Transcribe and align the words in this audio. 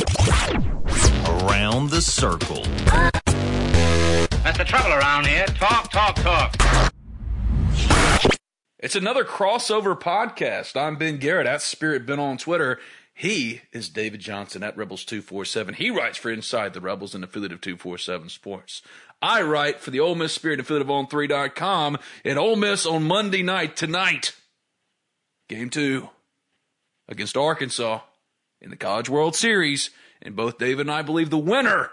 Around 0.00 1.90
the 1.90 2.00
circle. 2.00 2.62
That's 4.42 4.56
the 4.56 4.64
trouble 4.64 4.92
around 4.92 5.26
here. 5.26 5.44
Talk, 5.46 5.90
talk, 5.90 6.16
talk. 6.16 6.56
It's 8.78 8.96
another 8.96 9.24
crossover 9.24 9.98
podcast. 10.00 10.80
I'm 10.80 10.96
Ben 10.96 11.18
Garrett 11.18 11.46
at 11.46 11.60
Spirit 11.60 12.06
Ben 12.06 12.18
on 12.18 12.38
Twitter. 12.38 12.78
He 13.12 13.60
is 13.72 13.90
David 13.90 14.20
Johnson 14.20 14.62
at 14.62 14.74
Rebels247. 14.74 15.74
He 15.74 15.90
writes 15.90 16.16
for 16.16 16.30
Inside 16.30 16.72
the 16.72 16.80
Rebels, 16.80 17.14
an 17.14 17.22
affiliate 17.22 17.52
of 17.52 17.60
247 17.60 18.30
Sports. 18.30 18.80
I 19.20 19.42
write 19.42 19.80
for 19.80 19.90
the 19.90 20.00
Ole 20.00 20.14
Miss 20.14 20.32
Spirit 20.32 20.60
affiliate 20.60 20.88
of 20.88 20.88
On3.com. 20.88 21.98
And 22.24 22.38
Ole 22.38 22.56
Miss 22.56 22.86
on 22.86 23.04
Monday 23.04 23.42
night, 23.42 23.76
tonight, 23.76 24.34
game 25.50 25.68
two 25.68 26.08
against 27.06 27.36
Arkansas 27.36 28.00
in 28.60 28.70
the 28.70 28.76
College 28.76 29.08
World 29.08 29.34
Series. 29.34 29.90
And 30.22 30.36
both 30.36 30.58
David 30.58 30.82
and 30.82 30.90
I 30.90 31.02
believe 31.02 31.30
the 31.30 31.38
winner 31.38 31.90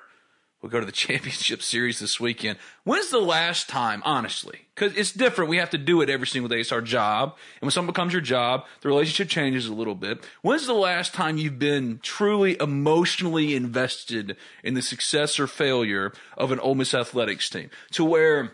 will 0.61 0.69
go 0.69 0.79
to 0.79 0.85
the 0.85 0.91
championship 1.07 1.61
series 1.61 1.99
this 1.99 2.19
weekend. 2.19 2.57
When's 2.83 3.09
the 3.09 3.19
last 3.19 3.69
time, 3.69 4.01
honestly? 4.05 4.67
Because 4.75 4.95
it's 4.97 5.11
different. 5.11 5.49
We 5.49 5.57
have 5.57 5.69
to 5.71 5.77
do 5.77 6.01
it 6.01 6.09
every 6.09 6.27
single 6.27 6.49
day. 6.49 6.59
It's 6.59 6.71
our 6.71 6.81
job. 6.81 7.35
And 7.55 7.67
when 7.67 7.71
something 7.71 7.93
becomes 7.93 8.13
your 8.13 8.21
job, 8.21 8.65
the 8.81 8.89
relationship 8.89 9.29
changes 9.29 9.67
a 9.67 9.73
little 9.73 9.95
bit. 9.95 10.25
When's 10.41 10.67
the 10.67 10.73
last 10.73 11.13
time 11.13 11.37
you've 11.37 11.59
been 11.59 11.99
truly 12.01 12.57
emotionally 12.59 13.55
invested 13.55 14.35
in 14.63 14.73
the 14.73 14.81
success 14.81 15.39
or 15.39 15.47
failure 15.47 16.11
of 16.37 16.51
an 16.51 16.59
Ole 16.59 16.75
Miss 16.75 16.93
athletics 16.93 17.49
team 17.49 17.69
to 17.91 18.03
where 18.03 18.53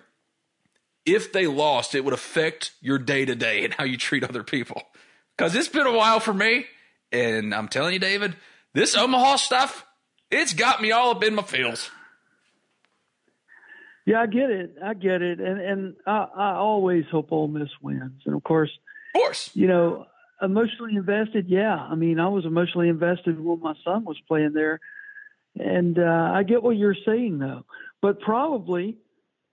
if 1.05 1.33
they 1.33 1.47
lost, 1.47 1.95
it 1.95 2.05
would 2.05 2.13
affect 2.13 2.71
your 2.81 2.97
day 2.97 3.25
to 3.25 3.35
day 3.35 3.63
and 3.65 3.73
how 3.73 3.83
you 3.83 3.97
treat 3.97 4.23
other 4.23 4.43
people? 4.43 4.81
Because 5.37 5.55
it's 5.55 5.67
been 5.67 5.87
a 5.87 5.91
while 5.91 6.19
for 6.19 6.33
me. 6.33 6.65
And 7.13 7.53
I'm 7.53 7.67
telling 7.67 7.93
you, 7.93 7.99
David, 7.99 8.35
this 8.73 8.97
Omaha 8.97 9.35
stuff, 9.37 9.85
it's 10.31 10.53
got 10.53 10.81
me 10.81 10.91
all 10.91 11.11
up 11.11 11.23
in 11.23 11.35
my 11.35 11.43
feels. 11.43 11.91
Yeah, 14.05 14.19
I 14.21 14.25
get 14.25 14.49
it. 14.49 14.75
I 14.83 14.93
get 14.95 15.21
it, 15.21 15.39
and 15.39 15.61
and 15.61 15.95
I, 16.05 16.27
I 16.35 16.53
always 16.55 17.05
hope 17.09 17.31
Ole 17.31 17.47
Miss 17.47 17.69
wins. 17.81 18.21
And 18.25 18.35
of 18.35 18.43
course, 18.43 18.69
of 19.15 19.21
course, 19.21 19.49
you 19.53 19.67
know, 19.67 20.07
emotionally 20.41 20.95
invested. 20.97 21.45
Yeah, 21.47 21.75
I 21.77 21.95
mean, 21.95 22.19
I 22.19 22.27
was 22.27 22.43
emotionally 22.45 22.89
invested 22.89 23.39
when 23.39 23.61
my 23.61 23.75
son 23.85 24.03
was 24.03 24.19
playing 24.27 24.51
there, 24.53 24.81
and 25.57 25.97
uh, 25.97 26.31
I 26.33 26.43
get 26.43 26.61
what 26.63 26.75
you're 26.75 26.97
saying 27.05 27.39
though. 27.39 27.63
But 28.01 28.19
probably, 28.19 28.97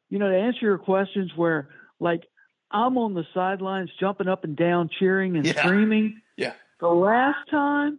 you 0.08 0.18
know, 0.18 0.28
to 0.28 0.36
answer 0.36 0.62
your 0.62 0.78
questions, 0.78 1.30
where 1.36 1.68
like 2.00 2.24
I'm 2.72 2.98
on 2.98 3.14
the 3.14 3.26
sidelines 3.32 3.90
jumping 4.00 4.26
up 4.26 4.42
and 4.42 4.56
down, 4.56 4.90
cheering 4.98 5.36
and 5.36 5.46
Yeah. 5.46 5.62
screaming. 5.62 6.22
Yeah. 6.36 6.54
The 6.80 6.88
last 6.88 7.48
time 7.50 7.98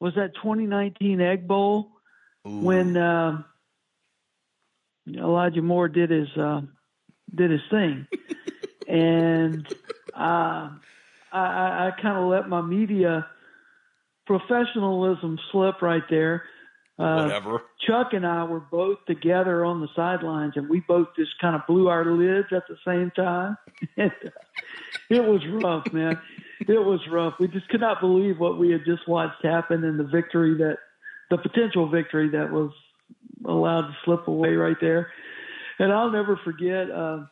was 0.00 0.14
that 0.16 0.34
2019 0.34 1.20
Egg 1.20 1.46
Bowl 1.46 1.92
when 2.44 2.96
um 2.96 3.44
Elijah 5.08 5.62
Moore 5.62 5.88
did 5.88 6.10
his 6.10 6.28
uh, 6.36 6.62
did 7.34 7.50
his 7.50 7.60
thing, 7.70 8.06
and 8.88 9.66
uh, 10.14 10.70
I, 10.70 10.78
I, 11.32 11.88
I 11.88 12.00
kind 12.00 12.18
of 12.18 12.28
let 12.28 12.48
my 12.48 12.60
media 12.60 13.26
professionalism 14.26 15.38
slip 15.50 15.82
right 15.82 16.04
there. 16.08 16.44
Uh, 16.98 17.22
Whatever. 17.22 17.62
Chuck 17.86 18.12
and 18.12 18.24
I 18.24 18.44
were 18.44 18.60
both 18.60 18.98
together 19.06 19.64
on 19.64 19.80
the 19.80 19.88
sidelines, 19.96 20.52
and 20.56 20.68
we 20.68 20.80
both 20.80 21.08
just 21.16 21.32
kind 21.40 21.56
of 21.56 21.66
blew 21.66 21.88
our 21.88 22.04
lids 22.04 22.48
at 22.52 22.64
the 22.68 22.76
same 22.86 23.10
time. 23.10 23.56
Uh, 23.98 24.08
it 25.10 25.22
was 25.22 25.42
rough, 25.62 25.92
man. 25.92 26.18
It 26.68 26.78
was 26.78 27.00
rough. 27.10 27.34
We 27.38 27.48
just 27.48 27.68
could 27.68 27.80
not 27.80 28.00
believe 28.00 28.38
what 28.38 28.58
we 28.58 28.70
had 28.70 28.84
just 28.84 29.08
watched 29.08 29.44
happen 29.44 29.84
and 29.84 29.98
the 29.98 30.04
victory 30.04 30.54
that, 30.58 30.76
the 31.30 31.38
potential 31.38 31.88
victory 31.88 32.30
that 32.30 32.50
was 32.50 32.70
allowed 33.46 33.82
to 33.82 33.96
slip 34.04 34.28
away 34.28 34.50
right 34.50 34.76
there. 34.80 35.10
And 35.78 35.92
I'll 35.92 36.10
never 36.10 36.38
forget. 36.44 36.90
Uh, 36.90 37.24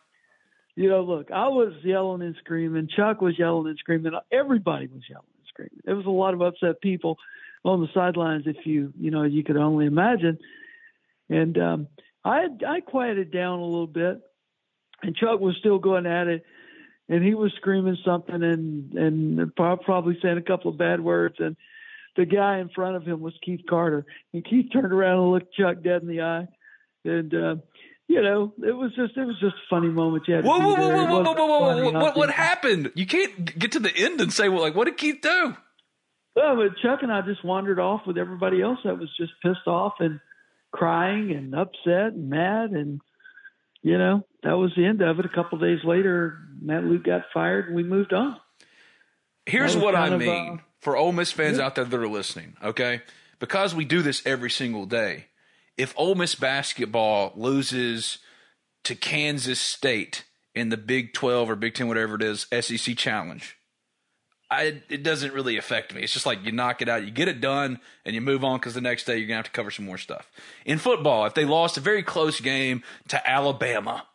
you 0.76 0.88
know, 0.88 1.02
look, 1.02 1.30
I 1.30 1.48
was 1.48 1.74
yelling 1.82 2.22
and 2.22 2.34
screaming. 2.42 2.88
Chuck 2.94 3.20
was 3.20 3.38
yelling 3.38 3.68
and 3.68 3.78
screaming. 3.78 4.12
Everybody 4.32 4.86
was 4.86 5.02
yelling 5.08 5.26
and 5.36 5.46
screaming. 5.48 5.80
There 5.84 5.96
was 5.96 6.06
a 6.06 6.10
lot 6.10 6.34
of 6.34 6.40
upset 6.40 6.80
people 6.80 7.18
on 7.64 7.80
the 7.80 7.88
sidelines, 7.92 8.44
if 8.46 8.64
you 8.64 8.92
you 8.98 9.10
know 9.10 9.24
you 9.24 9.44
could 9.44 9.56
only 9.56 9.86
imagine. 9.86 10.38
And 11.28 11.58
um, 11.58 11.88
I 12.24 12.46
I 12.66 12.80
quieted 12.80 13.30
down 13.30 13.58
a 13.58 13.64
little 13.64 13.86
bit, 13.86 14.20
and 15.02 15.14
Chuck 15.16 15.40
was 15.40 15.56
still 15.58 15.78
going 15.78 16.06
at 16.06 16.28
it, 16.28 16.44
and 17.10 17.22
he 17.24 17.34
was 17.34 17.52
screaming 17.56 17.98
something 18.04 18.42
and 18.42 18.94
and 18.94 19.54
prob- 19.56 19.82
probably 19.82 20.16
saying 20.22 20.38
a 20.38 20.42
couple 20.42 20.70
of 20.70 20.78
bad 20.78 21.00
words. 21.00 21.36
And 21.38 21.56
the 22.16 22.24
guy 22.24 22.60
in 22.60 22.70
front 22.70 22.96
of 22.96 23.04
him 23.04 23.20
was 23.20 23.34
Keith 23.44 23.62
Carter, 23.68 24.06
and 24.32 24.44
Keith 24.44 24.72
turned 24.72 24.92
around 24.92 25.18
and 25.18 25.30
looked 25.32 25.54
Chuck 25.54 25.82
dead 25.82 26.00
in 26.02 26.08
the 26.08 26.22
eye, 26.22 26.48
and. 27.04 27.34
Uh, 27.34 27.56
you 28.10 28.20
know, 28.20 28.52
it 28.58 28.72
was 28.72 28.90
just 28.96 29.16
it 29.16 29.24
was 29.24 29.38
just 29.38 29.54
a 29.54 29.68
funny 29.70 29.86
moment. 29.86 30.24
You 30.26 30.34
had 30.34 30.42
to 30.42 30.48
Whoa, 30.48 30.58
whoa, 30.58 30.74
whoa, 30.74 30.88
whoa, 30.88 31.22
whoa, 31.22 31.22
whoa, 31.22 31.32
whoa, 31.32 31.60
whoa, 31.60 31.92
whoa, 31.92 32.00
What, 32.00 32.16
what 32.16 32.30
happened? 32.32 32.90
You 32.96 33.06
can't 33.06 33.56
get 33.56 33.70
to 33.70 33.78
the 33.78 33.96
end 33.96 34.20
and 34.20 34.32
say, 34.32 34.48
well, 34.48 34.62
like, 34.62 34.74
what 34.74 34.86
did 34.86 34.96
Keith 34.96 35.20
do? 35.22 35.56
Well, 36.34 36.56
but 36.56 36.76
Chuck 36.82 37.04
and 37.04 37.12
I 37.12 37.20
just 37.20 37.44
wandered 37.44 37.78
off 37.78 38.00
with 38.08 38.18
everybody 38.18 38.60
else 38.60 38.80
that 38.82 38.98
was 38.98 39.08
just 39.16 39.30
pissed 39.44 39.68
off 39.68 39.92
and 40.00 40.18
crying 40.72 41.30
and 41.30 41.54
upset 41.54 42.14
and 42.14 42.28
mad, 42.28 42.70
and 42.70 43.00
you 43.82 43.98
know 43.98 44.24
that 44.42 44.58
was 44.58 44.72
the 44.76 44.86
end 44.86 45.02
of 45.02 45.18
it. 45.18 45.26
A 45.26 45.28
couple 45.28 45.58
of 45.58 45.62
days 45.62 45.84
later, 45.84 46.38
Matt 46.60 46.84
Luke 46.84 47.04
got 47.04 47.22
fired, 47.32 47.66
and 47.66 47.76
we 47.76 47.82
moved 47.82 48.12
on. 48.12 48.36
Here's 49.46 49.76
what 49.76 49.94
I 49.94 50.08
of, 50.08 50.20
mean 50.20 50.54
uh, 50.54 50.62
for 50.80 50.96
Ole 50.96 51.12
Miss 51.12 51.32
fans 51.32 51.58
yeah. 51.58 51.66
out 51.66 51.74
there 51.74 51.84
that 51.84 52.00
are 52.00 52.08
listening, 52.08 52.56
okay? 52.62 53.02
Because 53.38 53.74
we 53.74 53.84
do 53.84 54.02
this 54.02 54.24
every 54.26 54.50
single 54.50 54.86
day. 54.86 55.26
If 55.76 55.94
Ole 55.96 56.14
Miss 56.14 56.34
basketball 56.34 57.32
loses 57.36 58.18
to 58.84 58.94
Kansas 58.94 59.60
State 59.60 60.24
in 60.54 60.68
the 60.68 60.76
Big 60.76 61.14
12 61.14 61.50
or 61.50 61.56
Big 61.56 61.74
10, 61.74 61.88
whatever 61.88 62.16
it 62.16 62.22
is, 62.22 62.46
SEC 62.60 62.96
challenge, 62.96 63.58
I, 64.50 64.82
it 64.88 65.02
doesn't 65.04 65.32
really 65.32 65.56
affect 65.58 65.94
me. 65.94 66.02
It's 66.02 66.12
just 66.12 66.26
like 66.26 66.44
you 66.44 66.50
knock 66.50 66.82
it 66.82 66.88
out, 66.88 67.04
you 67.04 67.12
get 67.12 67.28
it 67.28 67.40
done, 67.40 67.78
and 68.04 68.14
you 68.14 68.20
move 68.20 68.44
on 68.44 68.58
because 68.58 68.74
the 68.74 68.80
next 68.80 69.04
day 69.04 69.16
you're 69.16 69.28
going 69.28 69.36
to 69.36 69.44
have 69.44 69.44
to 69.44 69.50
cover 69.52 69.70
some 69.70 69.84
more 69.84 69.98
stuff. 69.98 70.30
In 70.64 70.78
football, 70.78 71.24
if 71.26 71.34
they 71.34 71.44
lost 71.44 71.76
a 71.76 71.80
very 71.80 72.02
close 72.02 72.40
game 72.40 72.82
to 73.08 73.30
Alabama, 73.30 74.06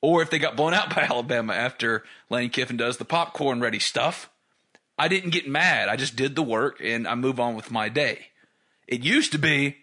or 0.00 0.22
if 0.22 0.30
they 0.30 0.38
got 0.38 0.56
blown 0.56 0.74
out 0.74 0.90
by 0.94 1.02
Alabama 1.02 1.54
after 1.54 2.04
Lane 2.30 2.50
Kiffin 2.50 2.76
does 2.76 2.98
the 2.98 3.04
popcorn 3.04 3.60
ready 3.60 3.80
stuff, 3.80 4.30
I 4.96 5.08
didn't 5.08 5.30
get 5.30 5.48
mad. 5.48 5.88
I 5.88 5.96
just 5.96 6.16
did 6.16 6.36
the 6.36 6.42
work 6.42 6.80
and 6.82 7.06
I 7.06 7.14
move 7.14 7.38
on 7.40 7.54
with 7.54 7.70
my 7.70 7.88
day. 7.88 8.26
It 8.86 9.04
used 9.04 9.32
to 9.32 9.38
be 9.38 9.76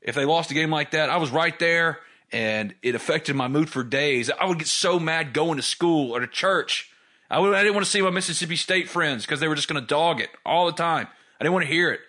if 0.00 0.14
they 0.14 0.24
lost 0.24 0.50
a 0.50 0.54
game 0.54 0.70
like 0.70 0.92
that, 0.92 1.10
I 1.10 1.16
was 1.16 1.30
right 1.30 1.56
there 1.58 2.00
and 2.32 2.74
it 2.82 2.94
affected 2.94 3.36
my 3.36 3.48
mood 3.48 3.68
for 3.68 3.82
days. 3.82 4.30
I 4.30 4.46
would 4.46 4.58
get 4.58 4.68
so 4.68 4.98
mad 4.98 5.32
going 5.32 5.56
to 5.56 5.62
school 5.62 6.14
or 6.14 6.20
to 6.20 6.26
church. 6.26 6.90
I, 7.30 7.38
would, 7.38 7.54
I 7.54 7.62
didn't 7.62 7.74
want 7.74 7.84
to 7.84 7.90
see 7.90 8.02
my 8.02 8.10
Mississippi 8.10 8.56
State 8.56 8.88
friends 8.88 9.24
because 9.24 9.40
they 9.40 9.48
were 9.48 9.54
just 9.54 9.68
going 9.68 9.80
to 9.80 9.86
dog 9.86 10.20
it 10.20 10.30
all 10.44 10.66
the 10.66 10.72
time. 10.72 11.08
I 11.40 11.44
didn't 11.44 11.54
want 11.54 11.66
to 11.66 11.72
hear 11.72 11.90
it. 11.90 12.00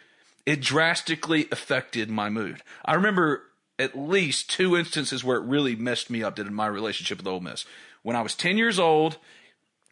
It 0.45 0.61
drastically 0.61 1.47
affected 1.51 2.09
my 2.09 2.29
mood. 2.29 2.61
I 2.85 2.93
remember 2.93 3.43
at 3.79 3.97
least 3.97 4.49
two 4.49 4.77
instances 4.77 5.23
where 5.23 5.37
it 5.37 5.43
really 5.43 5.75
messed 5.75 6.09
me 6.09 6.23
up 6.23 6.35
did 6.35 6.47
in 6.47 6.53
my 6.53 6.67
relationship 6.67 7.17
with 7.17 7.27
Ole 7.27 7.41
Miss. 7.41 7.65
When 8.03 8.15
I 8.15 8.21
was 8.21 8.35
10 8.35 8.57
years 8.57 8.79
old 8.79 9.17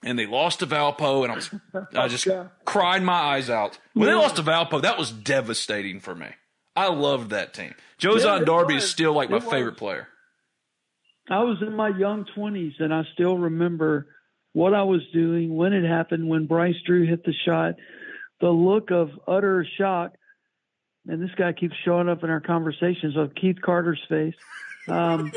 and 0.03 0.17
they 0.17 0.25
lost 0.25 0.59
to 0.59 0.67
Valpo 0.67 1.23
and 1.23 1.31
I 1.31 1.35
was 1.35 1.49
I 1.95 2.07
just 2.07 2.27
cried 2.63 3.03
my 3.03 3.13
eyes 3.13 3.49
out. 3.49 3.77
When 3.93 4.07
they 4.07 4.13
lost 4.13 4.37
to 4.37 4.43
Valpo, 4.43 4.81
that 4.81 4.97
was 4.97 5.11
devastating 5.11 5.99
for 5.99 6.15
me. 6.15 6.27
I 6.75 6.89
loved 6.89 7.29
that 7.31 7.53
team. 7.53 7.73
Joezon 7.99 8.39
Yeah, 8.39 8.45
Darby 8.45 8.75
is 8.75 8.89
still 8.89 9.13
like 9.13 9.29
my 9.29 9.37
was. 9.37 9.45
favorite 9.45 9.77
player. 9.77 10.07
I 11.29 11.43
was 11.43 11.57
in 11.61 11.75
my 11.75 11.89
young 11.89 12.25
20s, 12.37 12.73
and 12.79 12.93
I 12.93 13.03
still 13.13 13.37
remember 13.37 14.07
what 14.55 14.73
I 14.73 14.83
was 14.83 15.01
doing 15.13 15.53
when 15.53 15.73
it 15.73 15.85
happened, 15.85 16.29
when 16.29 16.45
Bryce 16.47 16.75
Drew 16.85 17.05
hit 17.05 17.25
the 17.25 17.33
shot, 17.45 17.75
the 18.39 18.49
look 18.49 18.89
of 18.89 19.09
utter 19.27 19.67
shock. 19.77 20.13
And 21.07 21.21
this 21.21 21.29
guy 21.37 21.51
keeps 21.51 21.75
showing 21.83 22.07
up 22.07 22.23
in 22.23 22.29
our 22.29 22.39
conversations 22.39 23.17
of 23.17 23.35
Keith 23.35 23.57
Carter's 23.61 23.99
face. 24.07 24.33
Um, 24.87 25.33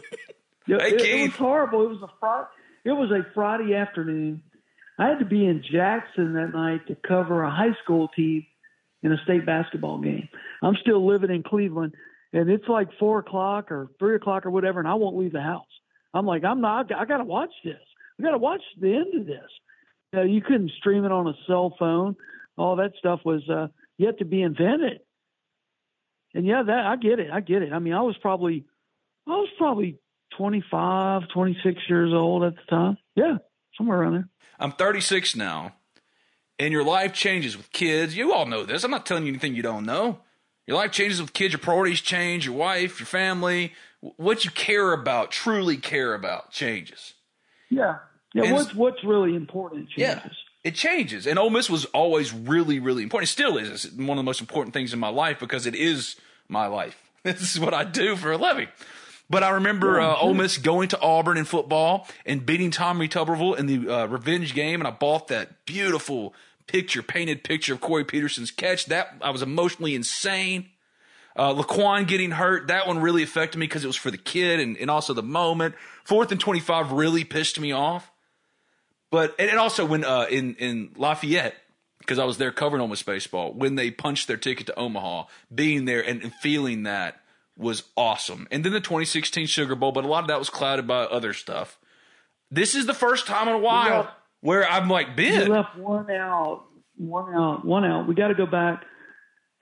it, 0.69 0.81
Hey, 1.00 1.23
it- 1.25 1.31
was 1.31 1.37
horrible. 1.37 1.85
It 1.87 1.88
was 1.88 2.03
a 2.03 2.11
Friday, 2.20 2.47
it 2.85 2.93
was 2.93 3.11
a 3.11 3.26
Friday 3.35 3.75
afternoon. 3.75 4.43
I 5.00 5.09
had 5.09 5.19
to 5.19 5.25
be 5.25 5.44
in 5.44 5.62
Jackson 5.69 6.35
that 6.35 6.53
night 6.55 6.87
to 6.87 6.94
cover 6.94 7.43
a 7.43 7.50
high 7.50 7.75
school 7.82 8.09
team 8.09 8.47
in 9.03 9.12
a 9.12 9.17
state 9.25 9.44
basketball 9.44 9.99
game. 10.00 10.29
I'm 10.62 10.76
still 10.81 11.05
living 11.06 11.31
in 11.31 11.43
Cleveland, 11.43 11.94
and 12.32 12.49
it's 12.50 12.69
like 12.69 12.88
four 13.00 13.19
o'clock 13.19 13.73
or 13.73 13.88
three 13.99 14.15
o'clock 14.15 14.47
or 14.47 14.50
whatever, 14.50 14.79
and 14.79 14.88
I 14.88 14.94
won't 14.94 15.17
leave 15.17 15.32
the 15.32 15.43
house. 15.43 15.67
I'm 16.15 16.25
like, 16.26 16.44
I'm 16.44 16.61
not. 16.61 16.93
I 16.94 17.05
got 17.05 17.19
to 17.19 17.25
watch 17.25 17.53
this. 17.65 17.76
I 18.19 18.23
got 18.23 18.31
to 18.32 18.38
watch 18.38 18.62
the 18.81 18.94
end 18.94 19.20
of 19.20 19.26
this. 19.26 19.50
You, 20.12 20.19
know, 20.19 20.25
you 20.25 20.41
couldn't 20.41 20.73
stream 20.79 21.05
it 21.05 21.12
on 21.12 21.29
a 21.29 21.35
cell 21.47 21.75
phone. 21.79 22.17
All 22.56 22.76
that 22.76 22.93
stuff 22.99 23.20
was 23.25 23.49
uh, 23.49 23.69
yet 23.97 24.19
to 24.19 24.25
be 24.25 24.43
invented. 24.43 25.00
And 26.35 26.47
yeah, 26.47 26.62
that 26.62 26.87
I 26.87 26.97
get 26.97 27.20
it. 27.20 27.31
I 27.32 27.41
get 27.41 27.62
it. 27.62 27.73
I 27.73 27.79
mean, 27.79 27.94
I 27.94 28.03
was 28.03 28.17
probably, 28.20 28.65
I 29.26 29.31
was 29.31 29.49
probably 29.56 29.99
25, 30.37 31.23
26 31.32 31.79
years 31.88 32.12
old 32.12 32.44
at 32.44 32.55
the 32.55 32.62
time. 32.69 32.99
Yeah, 33.15 33.38
somewhere 33.76 34.00
around 34.00 34.12
there. 34.15 34.29
I'm 34.59 34.73
36 34.73 35.37
now, 35.37 35.75
and 36.59 36.73
your 36.73 36.85
life 36.85 37.12
changes 37.12 37.56
with 37.56 37.73
kids. 37.73 38.17
You 38.17 38.32
all 38.32 38.47
know 38.47 38.65
this. 38.65 38.85
I'm 38.85 38.91
not 38.91 39.06
telling 39.06 39.25
you 39.25 39.31
anything 39.31 39.55
you 39.55 39.62
don't 39.62 39.87
know. 39.87 40.20
Your 40.67 40.76
life 40.76 40.91
changes 40.91 41.20
with 41.20 41.32
kids. 41.32 41.53
Your 41.55 41.61
priorities 41.61 42.00
change. 42.00 42.44
Your 42.44 42.56
wife, 42.56 43.00
your 43.00 43.06
family, 43.06 43.73
what 44.00 44.44
you 44.44 44.50
care 44.50 44.93
about, 44.93 45.31
truly 45.31 45.76
care 45.76 46.15
about, 46.15 46.50
changes. 46.50 47.15
Yeah, 47.70 47.99
yeah. 48.35 48.53
What's 48.53 48.75
what's 48.75 49.05
really 49.05 49.35
important 49.35 49.89
changes. 49.91 50.23
Yeah, 50.25 50.31
it 50.65 50.75
changes. 50.75 51.27
And 51.27 51.39
Ole 51.39 51.51
Miss 51.51 51.71
was 51.71 51.85
always 51.87 52.33
really, 52.33 52.79
really 52.79 53.03
important. 53.03 53.29
It 53.29 53.33
still 53.33 53.57
is. 53.57 53.85
It's 53.85 53.95
one 53.95 54.11
of 54.11 54.17
the 54.17 54.23
most 54.23 54.41
important 54.41 54.75
things 54.75 54.93
in 54.93 54.99
my 54.99 55.09
life 55.09 55.39
because 55.39 55.67
it 55.67 55.75
is 55.75 56.17
my 56.49 56.67
life. 56.67 57.05
This 57.25 57.57
is 57.57 57.61
what 57.61 57.75
I 57.75 57.85
do 57.85 58.17
for 58.17 58.33
a 58.33 58.39
living. 58.39 58.69
But 59.29 59.43
I 59.43 59.51
remember 59.51 60.01
uh, 60.01 60.17
Ole 60.17 60.35
Miss 60.35 60.57
going 60.57 60.89
to 60.91 61.01
Auburn 61.01 61.37
in 61.37 61.45
football 61.45 62.07
and 62.25 62.47
beating 62.47 62.71
Tommy 62.71 63.09
Tuberville 63.09 63.59
in 63.59 63.67
the 63.67 63.93
uh, 63.93 64.07
revenge 64.07 64.55
game, 64.55 64.81
and 64.81 64.89
I 64.89 64.91
bought 64.93 65.29
that 65.29 65.67
beautiful 65.67 66.33
picture, 66.67 67.03
painted 67.03 67.45
picture 67.45 67.75
of 67.75 67.81
Corey 67.81 68.05
Peterson's 68.05 68.51
catch. 68.51 68.87
That 68.87 69.17
I 69.21 69.31
was 69.31 69.43
emotionally 69.43 69.95
insane. 69.95 70.71
Uh, 71.37 71.55
Laquon 71.55 72.07
getting 72.07 72.33
hurt, 72.33 72.69
that 72.69 72.87
one 72.87 72.99
really 72.99 73.23
affected 73.23 73.59
me 73.59 73.67
because 73.67 73.85
it 73.85 73.87
was 73.87 73.97
for 73.97 74.11
the 74.11 74.19
kid 74.19 74.59
and, 74.59 74.77
and 74.77 74.91
also 74.91 75.13
the 75.13 75.23
moment. 75.23 75.75
Fourth 76.05 76.33
and 76.33 76.41
25 76.41 76.93
really 76.93 77.23
pissed 77.23 77.61
me 77.61 77.71
off. 77.71 78.11
But, 79.10 79.34
and, 79.38 79.50
and 79.50 79.58
also 79.58 79.84
when, 79.84 80.05
uh, 80.05 80.26
in, 80.31 80.55
in 80.56 80.90
Lafayette, 80.96 81.55
because 81.99 82.19
I 82.19 82.25
was 82.25 82.38
there 82.38 82.50
covering 82.50 82.88
Miss 82.88 83.02
baseball, 83.02 83.52
when 83.52 83.75
they 83.75 83.90
punched 83.90 84.28
their 84.28 84.37
ticket 84.37 84.66
to 84.66 84.78
Omaha, 84.78 85.25
being 85.55 85.84
there 85.84 86.00
and, 86.00 86.22
and 86.22 86.32
feeling 86.34 86.84
that 86.84 87.20
was 87.56 87.82
awesome. 87.96 88.46
And 88.50 88.64
then 88.64 88.72
the 88.72 88.81
2016 88.81 89.46
Sugar 89.46 89.75
Bowl, 89.75 89.93
but 89.93 90.05
a 90.05 90.08
lot 90.08 90.22
of 90.22 90.28
that 90.28 90.38
was 90.38 90.49
clouded 90.49 90.87
by 90.87 91.02
other 91.02 91.32
stuff. 91.32 91.78
This 92.50 92.75
is 92.75 92.87
the 92.87 92.94
first 92.94 93.26
time 93.26 93.49
in 93.49 93.55
a 93.55 93.58
while 93.58 94.02
left, 94.02 94.10
where 94.40 94.66
I'm 94.66 94.88
like, 94.88 95.16
Ben. 95.16 95.49
Left 95.49 95.76
one 95.76 96.10
out, 96.10 96.64
one 96.96 97.34
out, 97.34 97.64
one 97.64 97.84
out. 97.84 98.08
We 98.08 98.14
got 98.14 98.28
to 98.28 98.34
go 98.34 98.46
back 98.46 98.84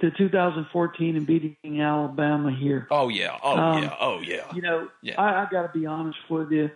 to 0.00 0.10
2014 0.10 1.16
and 1.16 1.26
beating 1.26 1.80
Alabama 1.80 2.54
here. 2.54 2.86
Oh 2.90 3.08
yeah, 3.08 3.36
oh 3.42 3.56
um, 3.56 3.82
yeah, 3.82 3.96
oh 3.98 4.20
yeah. 4.20 4.54
You 4.54 4.62
know, 4.62 4.88
yeah. 5.02 5.20
I, 5.20 5.42
I 5.42 5.48
got 5.50 5.72
to 5.72 5.78
be 5.78 5.86
honest 5.86 6.18
with 6.28 6.52
you. 6.52 6.70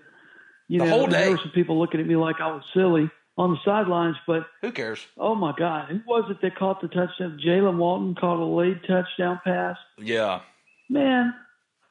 You 0.71 0.79
the 0.79 0.85
know, 0.85 0.91
whole 0.91 1.07
day. 1.09 1.23
there 1.23 1.31
were 1.33 1.39
some 1.39 1.51
people 1.51 1.81
looking 1.81 1.99
at 1.99 2.07
me 2.07 2.15
like 2.15 2.41
I 2.41 2.47
was 2.47 2.63
silly 2.73 3.11
on 3.37 3.51
the 3.51 3.59
sidelines, 3.65 4.15
but 4.25 4.47
who 4.63 4.71
cares? 4.71 5.05
Oh 5.19 5.35
my 5.35 5.53
God, 5.59 5.89
who 5.89 6.01
was 6.07 6.31
it 6.31 6.41
that 6.43 6.55
caught 6.55 6.81
the 6.81 6.87
touchdown? 6.87 7.41
Jalen 7.45 7.77
Walton 7.77 8.15
caught 8.15 8.41
a 8.41 8.45
late 8.45 8.81
touchdown 8.87 9.41
pass. 9.43 9.77
Yeah, 9.99 10.43
man, 10.89 11.35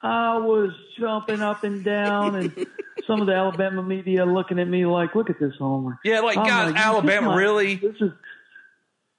I 0.01 0.37
was 0.37 0.71
jumping 0.97 1.41
up 1.41 1.65
and 1.65 1.83
down, 1.83 2.35
and 2.35 2.67
some 3.05 3.19
of 3.19 3.27
the 3.27 3.33
Alabama 3.33 3.83
media 3.83 4.25
looking 4.25 4.59
at 4.59 4.67
me 4.69 4.85
like, 4.85 5.13
"Look 5.13 5.29
at 5.29 5.41
this 5.41 5.55
homer." 5.59 5.99
Yeah, 6.05 6.21
like, 6.21 6.37
God, 6.37 6.71
like, 6.71 6.79
Alabama, 6.79 7.35
really? 7.35 7.75
This 7.75 7.95
is 7.99 8.11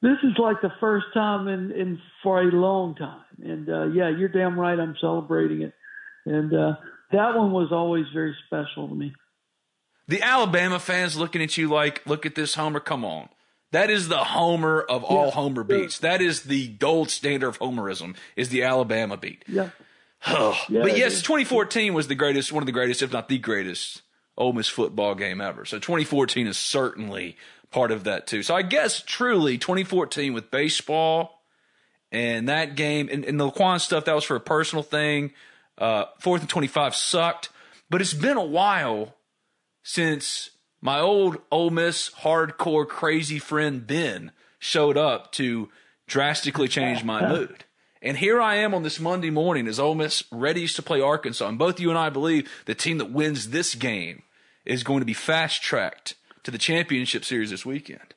this 0.00 0.16
is 0.22 0.38
like 0.38 0.62
the 0.62 0.72
first 0.80 1.08
time 1.12 1.48
in 1.48 1.70
in 1.72 2.00
for 2.22 2.40
a 2.40 2.50
long 2.50 2.94
time, 2.94 3.24
and 3.42 3.68
uh, 3.68 3.82
yeah, 3.88 4.08
you're 4.08 4.30
damn 4.30 4.58
right. 4.58 4.80
I'm 4.80 4.96
celebrating 5.02 5.60
it, 5.60 5.74
and 6.24 6.50
uh, 6.54 6.76
that 7.12 7.36
one 7.36 7.52
was 7.52 7.72
always 7.72 8.06
very 8.14 8.34
special 8.46 8.88
to 8.88 8.94
me. 8.94 9.12
The 10.10 10.22
Alabama 10.22 10.80
fans 10.80 11.16
looking 11.16 11.40
at 11.40 11.56
you 11.56 11.68
like, 11.68 12.04
"Look 12.04 12.26
at 12.26 12.34
this 12.34 12.56
homer! 12.56 12.80
Come 12.80 13.04
on." 13.04 13.28
That 13.70 13.90
is 13.90 14.08
the 14.08 14.24
homer 14.24 14.80
of 14.80 15.04
all 15.04 15.26
yeah. 15.26 15.30
homer 15.30 15.62
beats. 15.62 15.98
That 16.00 16.20
is 16.20 16.42
the 16.42 16.66
gold 16.66 17.10
standard 17.10 17.46
of 17.46 17.60
homerism. 17.60 18.16
Is 18.34 18.48
the 18.48 18.64
Alabama 18.64 19.16
beat. 19.16 19.44
Yeah. 19.46 19.70
yeah 20.28 20.56
but 20.68 20.96
yes, 20.96 21.22
2014 21.22 21.94
was 21.94 22.08
the 22.08 22.16
greatest, 22.16 22.50
one 22.50 22.60
of 22.60 22.66
the 22.66 22.72
greatest, 22.72 23.02
if 23.02 23.12
not 23.12 23.28
the 23.28 23.38
greatest, 23.38 24.02
Ole 24.36 24.52
Miss 24.52 24.66
football 24.66 25.14
game 25.14 25.40
ever. 25.40 25.64
So 25.64 25.78
2014 25.78 26.48
is 26.48 26.58
certainly 26.58 27.36
part 27.70 27.92
of 27.92 28.02
that 28.02 28.26
too. 28.26 28.42
So 28.42 28.56
I 28.56 28.62
guess 28.62 29.04
truly 29.06 29.58
2014 29.58 30.32
with 30.32 30.50
baseball 30.50 31.40
and 32.10 32.48
that 32.48 32.74
game 32.74 33.08
and, 33.12 33.24
and 33.24 33.38
the 33.38 33.48
Laquon 33.48 33.80
stuff 33.80 34.06
that 34.06 34.14
was 34.16 34.24
for 34.24 34.34
a 34.34 34.40
personal 34.40 34.82
thing. 34.82 35.30
Uh, 35.78 36.06
fourth 36.18 36.40
and 36.40 36.50
25 36.50 36.96
sucked, 36.96 37.50
but 37.88 38.00
it's 38.00 38.12
been 38.12 38.36
a 38.36 38.44
while 38.44 39.14
since 39.90 40.50
my 40.80 41.00
old 41.00 41.38
Ole 41.50 41.70
Miss 41.70 42.10
hardcore 42.10 42.86
crazy 42.86 43.40
friend 43.40 43.84
Ben 43.84 44.30
showed 44.60 44.96
up 44.96 45.32
to 45.32 45.68
drastically 46.06 46.68
change 46.68 47.02
my 47.02 47.28
mood. 47.32 47.64
And 48.00 48.16
here 48.16 48.40
I 48.40 48.54
am 48.54 48.72
on 48.72 48.84
this 48.84 49.00
Monday 49.00 49.30
morning 49.30 49.66
as 49.66 49.80
Ole 49.80 49.96
Miss 49.96 50.22
readies 50.32 50.76
to 50.76 50.82
play 50.82 51.00
Arkansas. 51.00 51.48
And 51.48 51.58
both 51.58 51.80
you 51.80 51.90
and 51.90 51.98
I 51.98 52.08
believe 52.08 52.48
the 52.66 52.74
team 52.74 52.98
that 52.98 53.10
wins 53.10 53.50
this 53.50 53.74
game 53.74 54.22
is 54.64 54.84
going 54.84 55.00
to 55.00 55.06
be 55.06 55.12
fast 55.12 55.60
tracked 55.60 56.14
to 56.44 56.52
the 56.52 56.58
championship 56.58 57.24
series 57.24 57.50
this 57.50 57.66
weekend. 57.66 58.14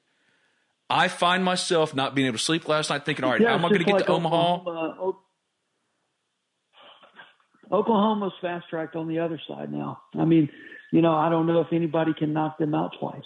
I 0.92 1.08
find 1.08 1.44
myself 1.44 1.96
not 1.96 2.14
being 2.14 2.28
able 2.28 2.38
to 2.38 2.44
sleep 2.44 2.68
last 2.68 2.92
night 2.92 3.04
thinking, 3.04 3.26
all 3.26 3.32
right, 3.32 3.42
yeah, 3.42 3.50
how 3.50 3.56
am 3.56 3.66
I 3.66 3.70
going 3.70 3.80
to 3.80 3.86
get 3.86 3.96
like 3.96 4.06
to 4.06 4.12
Omaha? 4.12 4.54
Oklahoma, 4.58 5.14
Oklahoma's 7.72 8.34
fast 8.42 8.66
tracked 8.70 8.96
on 8.96 9.08
the 9.08 9.18
other 9.18 9.42
side 9.48 9.72
now. 9.72 10.02
I 10.14 10.26
mean, 10.26 10.50
you 10.94 11.02
know, 11.02 11.16
I 11.16 11.30
don't 11.30 11.48
know 11.48 11.60
if 11.60 11.74
anybody 11.74 12.14
can 12.14 12.34
knock 12.34 12.60
them 12.60 12.76
out 12.76 12.92
twice. 13.00 13.26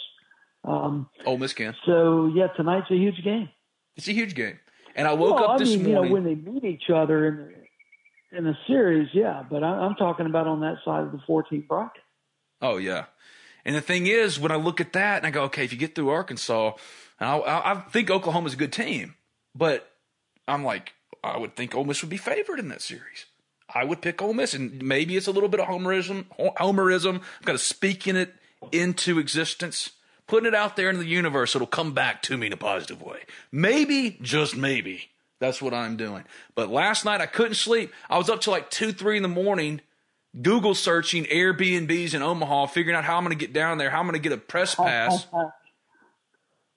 Um, 0.63 1.09
Ole 1.25 1.37
Miss 1.37 1.51
can. 1.51 1.75
So 1.85 2.31
yeah, 2.33 2.47
tonight's 2.55 2.89
a 2.89 2.95
huge 2.95 3.21
game. 3.25 3.49
It's 3.97 4.07
a 4.07 4.13
huge 4.13 4.35
game, 4.35 4.57
and 4.95 5.05
I 5.05 5.13
woke 5.13 5.35
well, 5.35 5.51
up 5.51 5.59
this 5.59 5.69
mean, 5.69 5.83
morning. 5.83 6.03
You 6.03 6.07
know, 6.07 6.13
when 6.13 6.23
they 6.23 6.35
meet 6.35 6.63
each 6.63 6.89
other 6.89 7.27
in 7.27 7.35
the, 7.35 8.37
in 8.37 8.47
a 8.47 8.57
series, 8.67 9.09
yeah. 9.11 9.43
But 9.49 9.65
I, 9.65 9.85
am 9.85 9.95
talking 9.95 10.27
about 10.27 10.47
on 10.47 10.61
that 10.61 10.77
side 10.85 11.03
of 11.03 11.11
the 11.11 11.19
14 11.27 11.65
bracket. 11.67 12.01
Oh 12.61 12.77
yeah, 12.77 13.05
and 13.65 13.75
the 13.75 13.81
thing 13.81 14.07
is, 14.07 14.39
when 14.39 14.53
I 14.53 14.55
look 14.55 14.79
at 14.79 14.93
that 14.93 15.17
and 15.17 15.27
I 15.27 15.31
go, 15.31 15.43
okay, 15.43 15.65
if 15.65 15.73
you 15.73 15.77
get 15.77 15.93
through 15.93 16.09
Arkansas, 16.09 16.71
and 17.19 17.29
I, 17.29 17.37
I, 17.37 17.71
I 17.73 17.75
think 17.89 18.09
Oklahoma's 18.09 18.53
a 18.53 18.57
good 18.57 18.71
team, 18.71 19.15
but 19.53 19.91
I'm 20.47 20.63
like, 20.63 20.93
I 21.21 21.37
would 21.37 21.57
think 21.57 21.75
Ole 21.75 21.83
Miss 21.83 22.01
would 22.01 22.09
be 22.09 22.15
favored 22.15 22.59
in 22.59 22.69
that 22.69 22.81
series. 22.81 23.25
I 23.77 23.84
would 23.84 24.01
pick 24.01 24.22
Ole 24.22 24.34
Miss, 24.34 24.53
and 24.53 24.81
maybe 24.81 25.15
it's 25.15 25.27
a 25.27 25.31
little 25.31 25.50
bit 25.50 25.60
of 25.60 25.67
homerism. 25.67 26.25
Homerism. 26.57 27.15
I'm 27.15 27.22
kind 27.46 27.55
of 27.55 27.62
speaking 27.62 28.15
it 28.15 28.34
into 28.72 29.19
existence, 29.19 29.91
putting 30.25 30.48
it 30.48 30.55
out 30.55 30.75
there 30.75 30.89
in 30.89 30.98
the 30.98 31.05
universe. 31.05 31.55
It'll 31.55 31.67
come 31.67 31.93
back 31.93 32.24
to 32.24 32.38
me 32.38 32.48
in 32.48 32.53
a 32.53 32.57
positive 32.57 33.01
way. 33.01 33.19
Maybe, 33.51 34.17
just 34.22 34.55
maybe, 34.57 35.12
that's 35.39 35.62
what 35.62 35.75
I'm 35.75 35.96
doing. 35.96 36.24
But 36.55 36.69
last 36.69 37.05
night 37.05 37.22
I 37.22 37.27
couldn't 37.27 37.53
sleep. 37.53 37.93
I 38.10 38.17
was 38.17 38.29
up 38.29 38.41
till 38.41 38.51
like 38.51 38.72
two, 38.72 38.91
three 38.91 39.17
in 39.17 39.24
the 39.24 39.29
morning, 39.29 39.81
Google 40.41 40.74
searching 40.74 41.25
Airbnbs 41.25 42.15
in 42.15 42.24
Omaha, 42.24 42.65
figuring 42.67 42.98
out 42.98 43.03
how 43.03 43.17
I'm 43.17 43.24
going 43.24 43.38
to 43.38 43.46
get 43.46 43.53
down 43.53 43.77
there, 43.77 43.91
how 43.91 44.00
I'm 44.00 44.05
going 44.07 44.22
to 44.22 44.29
get 44.29 44.34
a 44.34 44.41
press 44.41 44.75
pass. 44.75 45.27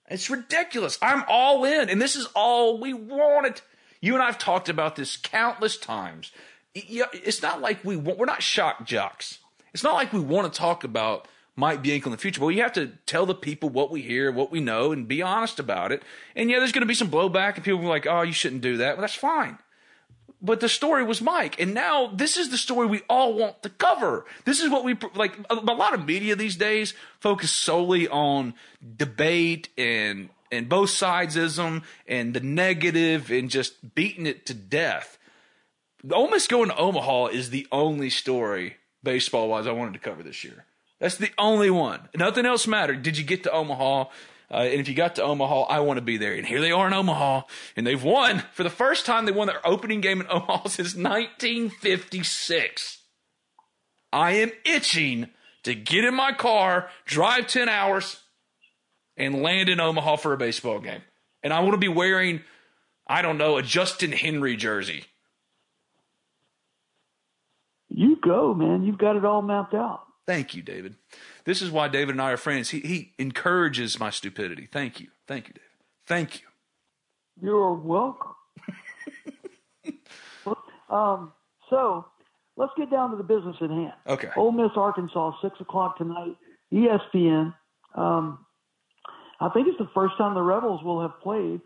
It's 0.09 0.29
ridiculous. 0.29 0.99
I'm 1.01 1.23
all 1.29 1.63
in, 1.63 1.87
and 1.89 2.01
this 2.01 2.17
is 2.17 2.27
all 2.35 2.81
we 2.81 2.93
wanted. 2.93 3.61
You 4.01 4.13
and 4.13 4.21
I 4.21 4.25
have 4.25 4.37
talked 4.37 4.67
about 4.67 4.97
this 4.97 5.15
countless 5.15 5.77
times 5.77 6.33
it's 6.73 7.41
not 7.41 7.61
like 7.61 7.83
we 7.83 7.95
we're 7.95 8.25
not 8.25 8.41
shock 8.41 8.85
jocks. 8.85 9.39
It's 9.73 9.83
not 9.83 9.93
like 9.93 10.11
we 10.13 10.19
want 10.19 10.51
to 10.51 10.57
talk 10.57 10.83
about 10.83 11.27
Mike 11.55 11.81
Bianco 11.81 12.07
in 12.07 12.11
the 12.11 12.17
future, 12.17 12.39
but 12.39 12.47
we 12.47 12.57
have 12.57 12.73
to 12.73 12.87
tell 13.05 13.25
the 13.25 13.35
people 13.35 13.69
what 13.69 13.91
we 13.91 14.01
hear, 14.01 14.31
what 14.31 14.51
we 14.51 14.59
know, 14.59 14.91
and 14.91 15.07
be 15.07 15.21
honest 15.21 15.59
about 15.59 15.91
it. 15.91 16.03
And 16.35 16.49
yeah, 16.49 16.59
there's 16.59 16.71
going 16.71 16.81
to 16.81 16.87
be 16.87 16.93
some 16.93 17.09
blowback, 17.09 17.55
and 17.55 17.63
people 17.63 17.79
will 17.79 17.85
be 17.85 17.89
like, 17.89 18.07
"Oh, 18.07 18.21
you 18.21 18.33
shouldn't 18.33 18.61
do 18.61 18.77
that." 18.77 18.95
Well, 18.95 19.01
that's 19.01 19.15
fine. 19.15 19.57
But 20.41 20.59
the 20.59 20.69
story 20.69 21.03
was 21.03 21.21
Mike, 21.21 21.59
and 21.59 21.73
now 21.73 22.07
this 22.07 22.35
is 22.35 22.49
the 22.49 22.57
story 22.57 22.87
we 22.87 23.01
all 23.07 23.33
want 23.33 23.61
to 23.63 23.69
cover. 23.69 24.25
This 24.45 24.59
is 24.59 24.69
what 24.69 24.83
we 24.83 24.97
like. 25.13 25.37
A, 25.49 25.55
a 25.55 25.75
lot 25.75 25.93
of 25.93 26.05
media 26.05 26.35
these 26.35 26.55
days 26.55 26.93
focus 27.19 27.51
solely 27.51 28.07
on 28.07 28.55
debate 28.97 29.69
and 29.77 30.29
and 30.51 30.67
both 30.67 30.89
sidesism 30.89 31.83
and 32.07 32.33
the 32.33 32.39
negative 32.39 33.29
and 33.29 33.49
just 33.49 33.93
beating 33.93 34.25
it 34.25 34.45
to 34.47 34.53
death. 34.53 35.17
Miss 36.03 36.47
going 36.47 36.69
to 36.69 36.77
Omaha 36.77 37.27
is 37.27 37.49
the 37.49 37.67
only 37.71 38.09
story 38.09 38.77
baseball 39.03 39.49
wise 39.49 39.67
I 39.67 39.71
wanted 39.71 39.93
to 39.93 39.99
cover 39.99 40.23
this 40.23 40.43
year. 40.43 40.65
That's 40.99 41.17
the 41.17 41.31
only 41.37 41.69
one. 41.69 42.09
Nothing 42.15 42.45
else 42.45 42.67
mattered. 42.67 43.01
Did 43.01 43.17
you 43.17 43.23
get 43.23 43.43
to 43.43 43.51
Omaha? 43.51 44.05
Uh, 44.51 44.57
and 44.57 44.81
if 44.81 44.89
you 44.89 44.93
got 44.93 45.15
to 45.15 45.23
Omaha, 45.23 45.63
I 45.63 45.79
want 45.79 45.97
to 45.97 46.01
be 46.01 46.17
there. 46.17 46.33
And 46.33 46.45
here 46.45 46.61
they 46.61 46.71
are 46.71 46.87
in 46.87 46.93
Omaha, 46.93 47.43
and 47.75 47.87
they've 47.87 48.03
won 48.03 48.43
for 48.53 48.63
the 48.63 48.69
first 48.69 49.05
time. 49.05 49.25
They 49.25 49.31
won 49.31 49.47
their 49.47 49.65
opening 49.65 50.01
game 50.01 50.21
in 50.21 50.27
Omaha 50.29 50.67
since 50.67 50.95
1956. 50.95 52.97
I 54.13 54.33
am 54.33 54.51
itching 54.65 55.29
to 55.63 55.73
get 55.73 56.03
in 56.03 56.13
my 56.13 56.33
car, 56.33 56.89
drive 57.05 57.47
10 57.47 57.69
hours, 57.69 58.21
and 59.15 59.41
land 59.41 59.69
in 59.69 59.79
Omaha 59.79 60.17
for 60.17 60.33
a 60.33 60.37
baseball 60.37 60.79
game. 60.79 61.01
And 61.43 61.53
I 61.53 61.61
want 61.61 61.73
to 61.73 61.77
be 61.77 61.87
wearing 61.87 62.41
I 63.11 63.21
don't 63.21 63.37
know, 63.37 63.57
a 63.57 63.61
Justin 63.61 64.13
Henry 64.13 64.55
jersey. 64.55 65.03
You 67.93 68.17
go, 68.21 68.53
man. 68.53 68.83
You've 68.83 68.97
got 68.97 69.15
it 69.15 69.25
all 69.25 69.41
mapped 69.41 69.73
out. 69.73 70.03
Thank 70.25 70.55
you, 70.55 70.61
David. 70.61 70.95
This 71.45 71.61
is 71.61 71.71
why 71.71 71.87
David 71.87 72.15
and 72.15 72.21
I 72.21 72.31
are 72.31 72.37
friends. 72.37 72.69
He 72.69 72.79
he 72.79 73.13
encourages 73.19 73.99
my 73.99 74.09
stupidity. 74.09 74.67
Thank 74.71 74.99
you. 74.99 75.07
Thank 75.27 75.47
you, 75.47 75.53
David. 75.55 75.67
Thank 76.07 76.41
you. 76.41 76.47
You're 77.41 77.73
welcome. 77.73 78.31
um, 80.89 81.33
so 81.69 82.05
let's 82.55 82.71
get 82.77 82.89
down 82.91 83.11
to 83.11 83.17
the 83.17 83.23
business 83.23 83.55
at 83.61 83.69
hand. 83.69 83.93
Okay. 84.07 84.29
Ole 84.37 84.51
Miss, 84.51 84.71
Arkansas, 84.75 85.33
six 85.41 85.59
o'clock 85.59 85.97
tonight. 85.97 86.35
ESPN. 86.71 87.53
Um, 87.95 88.45
I 89.41 89.49
think 89.49 89.67
it's 89.67 89.77
the 89.79 89.89
first 89.93 90.17
time 90.17 90.35
the 90.35 90.41
Rebels 90.41 90.83
will 90.83 91.01
have 91.01 91.19
played 91.21 91.59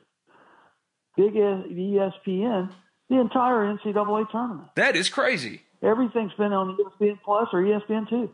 Big 1.17 1.33
ESPN 1.33 2.71
the 3.09 3.19
entire 3.19 3.77
NCAA 3.77 4.29
tournament. 4.31 4.69
That 4.75 4.95
is 4.95 5.09
crazy. 5.09 5.64
Everything's 5.85 6.33
been 6.33 6.51
on 6.51 6.75
ESPN 6.77 7.19
Plus 7.23 7.47
or 7.53 7.61
ESPN 7.61 8.09
two. 8.09 8.29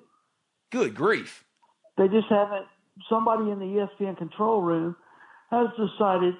Good 0.71 0.95
grief. 0.95 1.43
They 1.97 2.07
just 2.07 2.27
haven't. 2.29 2.65
Somebody 3.09 3.51
in 3.51 3.59
the 3.59 3.65
ESPN 3.99 4.17
control 4.17 4.61
room 4.61 4.95
has 5.49 5.67
decided 5.77 6.35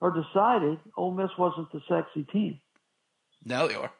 or 0.00 0.10
decided 0.12 0.78
Ole 0.96 1.12
Miss 1.12 1.30
wasn't 1.38 1.70
the 1.72 1.80
sexy 1.88 2.24
team. 2.32 2.60
Now 3.44 3.66
they 3.66 3.74
are. 3.74 3.90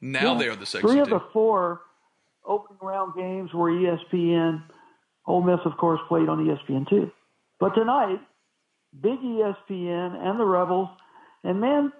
Now 0.00 0.32
Yeah. 0.32 0.38
they 0.38 0.48
are 0.48 0.56
the 0.56 0.66
sexy 0.66 0.86
Three 0.86 1.00
of 1.00 1.08
team. 1.08 1.18
the 1.18 1.24
four 1.32 1.82
opening 2.44 2.78
round 2.82 3.14
games 3.14 3.52
were 3.52 3.70
ESPN. 3.70 4.62
Ole 5.26 5.42
Miss, 5.42 5.60
of 5.64 5.76
course, 5.78 6.00
played 6.08 6.28
on 6.28 6.44
ESPN 6.46 6.88
too. 6.88 7.10
But 7.58 7.74
tonight, 7.74 8.20
big 9.00 9.18
ESPN 9.20 10.14
and 10.16 10.38
the 10.38 10.44
Rebels, 10.44 10.88
and 11.42 11.60
man, 11.60 11.92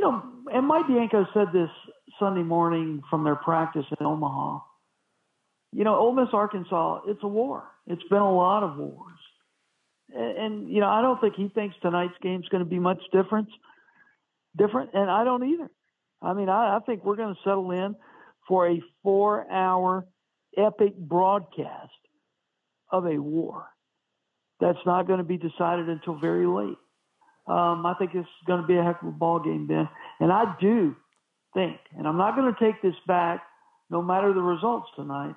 you 0.00 0.06
know, 0.10 0.22
and 0.50 0.66
Mike 0.66 0.86
Bianco 0.88 1.26
said 1.34 1.48
this 1.52 1.68
Sunday 2.18 2.42
morning 2.42 3.02
from 3.10 3.22
their 3.22 3.36
practice 3.36 3.84
in 4.00 4.06
Omaha. 4.06 4.60
You 5.72 5.84
know, 5.84 5.94
Ole 5.94 6.14
Miss, 6.14 6.28
Arkansas, 6.32 7.02
it's 7.06 7.22
a 7.22 7.28
war. 7.28 7.64
It's 7.86 8.02
been 8.08 8.22
a 8.22 8.34
lot 8.34 8.62
of 8.62 8.78
wars. 8.78 9.18
And, 10.08 10.38
and 10.38 10.72
you 10.72 10.80
know, 10.80 10.88
I 10.88 11.02
don't 11.02 11.20
think 11.20 11.34
he 11.34 11.48
thinks 11.48 11.76
tonight's 11.82 12.14
game's 12.22 12.48
going 12.48 12.64
to 12.64 12.68
be 12.68 12.78
much 12.78 13.02
different. 13.12 13.48
Different, 14.56 14.90
and 14.94 15.10
I 15.10 15.22
don't 15.22 15.46
either. 15.46 15.70
I 16.22 16.32
mean, 16.32 16.48
I, 16.48 16.76
I 16.76 16.78
think 16.86 17.04
we're 17.04 17.16
going 17.16 17.34
to 17.34 17.40
settle 17.44 17.70
in 17.70 17.94
for 18.48 18.70
a 18.70 18.82
four-hour 19.02 20.06
epic 20.56 20.96
broadcast 20.96 21.92
of 22.90 23.04
a 23.04 23.18
war 23.18 23.66
that's 24.60 24.78
not 24.86 25.06
going 25.06 25.18
to 25.18 25.24
be 25.24 25.36
decided 25.36 25.90
until 25.90 26.18
very 26.18 26.46
late. 26.46 26.78
Um, 27.50 27.84
I 27.84 27.94
think 27.98 28.14
it's 28.14 28.28
going 28.46 28.60
to 28.60 28.66
be 28.66 28.76
a 28.76 28.82
heck 28.84 29.02
of 29.02 29.08
a 29.08 29.12
ball 29.12 29.40
game, 29.40 29.66
Ben. 29.66 29.88
And 30.20 30.30
I 30.30 30.54
do 30.60 30.94
think, 31.52 31.78
and 31.98 32.06
I'm 32.06 32.16
not 32.16 32.36
going 32.36 32.54
to 32.54 32.60
take 32.60 32.80
this 32.80 32.94
back, 33.06 33.42
no 33.90 34.00
matter 34.00 34.32
the 34.32 34.40
results 34.40 34.88
tonight. 34.94 35.34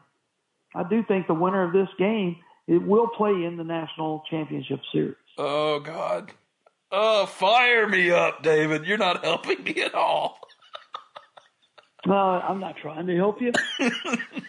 I 0.75 0.84
do 0.84 1.03
think 1.03 1.25
the 1.27 1.34
winner 1.34 1.63
of 1.63 1.74
this 1.74 1.89
game 1.98 2.38
it 2.67 2.82
will 2.82 3.08
play 3.08 3.32
in 3.32 3.58
the 3.58 3.63
national 3.63 4.24
championship 4.29 4.79
series. 4.91 5.15
Oh 5.38 5.79
God. 5.79 6.32
Oh, 6.91 7.25
fire 7.25 7.88
me 7.88 8.12
up, 8.12 8.43
David. 8.43 8.86
You're 8.86 9.00
not 9.00 9.24
helping 9.25 9.63
me 9.63 9.82
at 9.82 9.96
all. 9.96 10.38
No, 12.05 12.13
I'm 12.13 12.60
not 12.60 12.75
trying 12.77 13.08
to 13.08 13.15
help 13.15 13.41
you. 13.41 13.51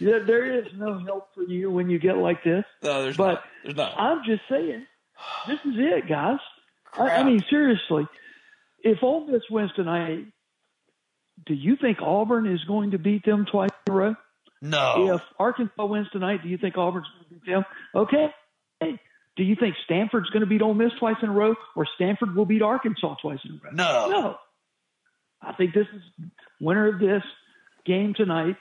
there, 0.00 0.24
there 0.24 0.58
is 0.58 0.66
no 0.76 0.98
help 0.98 1.28
for 1.34 1.44
you 1.44 1.70
when 1.70 1.88
you 1.88 1.98
get 1.98 2.18
like 2.18 2.44
this. 2.44 2.64
No, 2.82 3.02
there's 3.02 3.16
But 3.16 3.26
not. 3.26 3.44
There's 3.62 3.76
not. 3.76 3.94
I'm 3.98 4.24
just 4.24 4.42
saying, 4.50 4.84
this 5.46 5.58
is 5.64 5.74
it, 5.76 6.08
guys. 6.08 6.38
I, 6.98 7.10
I 7.10 7.22
mean, 7.24 7.42
seriously, 7.50 8.06
if 8.82 9.02
Ole 9.02 9.26
Miss 9.26 9.42
wins 9.50 9.70
tonight, 9.74 10.26
do 11.46 11.54
you 11.54 11.76
think 11.76 11.98
Auburn 12.00 12.46
is 12.46 12.62
going 12.64 12.92
to 12.92 12.98
beat 12.98 13.24
them 13.24 13.46
twice 13.50 13.70
in 13.86 13.92
a 13.92 13.96
row? 13.96 14.14
no. 14.62 15.14
If 15.14 15.20
Arkansas 15.38 15.84
wins 15.84 16.08
tonight, 16.10 16.42
do 16.42 16.48
you 16.48 16.58
think 16.58 16.76
Auburn's 16.78 17.06
going 17.14 17.40
to 17.40 17.44
beat 17.44 17.52
them? 17.52 17.64
Okay. 17.94 18.28
Hey, 18.80 18.98
do 19.36 19.42
you 19.42 19.56
think 19.56 19.74
Stanford's 19.84 20.30
going 20.30 20.40
to 20.40 20.46
beat 20.46 20.62
Ole 20.62 20.74
Miss 20.74 20.92
twice 20.98 21.16
in 21.22 21.28
a 21.28 21.32
row, 21.32 21.54
or 21.76 21.86
Stanford 21.96 22.34
will 22.34 22.46
beat 22.46 22.62
Arkansas 22.62 23.16
twice 23.20 23.40
in 23.44 23.52
a 23.52 23.64
row? 23.64 23.70
No. 23.72 24.08
No. 24.10 24.36
I 25.42 25.52
think 25.54 25.74
this 25.74 25.86
is 25.94 26.02
winner 26.60 26.88
of 26.88 26.98
this 26.98 27.22
game 27.84 28.14
tonight 28.14 28.56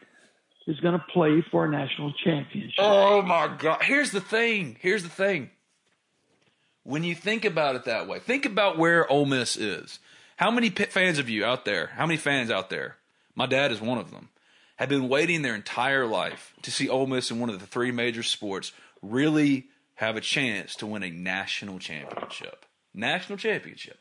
is 0.68 0.80
going 0.80 0.94
to 0.98 1.06
play 1.14 1.44
for 1.52 1.66
a 1.66 1.70
national 1.70 2.14
championship. 2.24 2.76
Oh 2.80 3.22
my 3.22 3.54
God. 3.58 3.82
Here's 3.84 4.12
the 4.12 4.22
thing. 4.22 4.78
Here's 4.82 5.04
the 5.04 5.10
thing. 5.10 5.50
When 6.84 7.04
you 7.04 7.16
think 7.16 7.46
about 7.46 7.76
it 7.76 7.86
that 7.86 8.08
way, 8.08 8.20
think 8.20 8.46
about 8.46 8.78
where 8.78 9.10
Ole 9.10 9.26
Miss 9.26 9.56
is. 9.56 10.00
How 10.36 10.52
many 10.52 10.70
fans 10.70 11.20
of 11.20 11.30
you 11.30 11.46
out 11.46 11.66
there? 11.66 11.88
How 11.96 12.06
many 12.06 12.18
fans 12.18 12.52
out 12.52 12.70
there? 12.70 12.98
My 13.36 13.46
dad 13.46 13.72
is 13.72 13.80
one 13.82 13.98
of 13.98 14.12
them. 14.12 14.30
Have 14.78 14.90
been 14.90 15.08
waiting 15.08 15.44
their 15.44 15.56
entire 15.56 16.06
life 16.06 16.54
to 16.64 16.72
see 16.72 16.90
Ole 16.90 17.08
Miss 17.08 17.32
in 17.32 17.40
one 17.40 17.50
of 17.50 17.60
the 17.60 17.68
three 17.68 17.92
major 17.92 18.24
sports 18.24 18.74
really 19.02 19.68
have 19.96 20.18
a 20.18 20.22
chance 20.22 20.76
to 20.78 20.88
win 20.88 21.04
a 21.04 21.10
national 21.10 21.80
championship. 21.80 22.66
National 22.94 23.38
championship. 23.38 23.98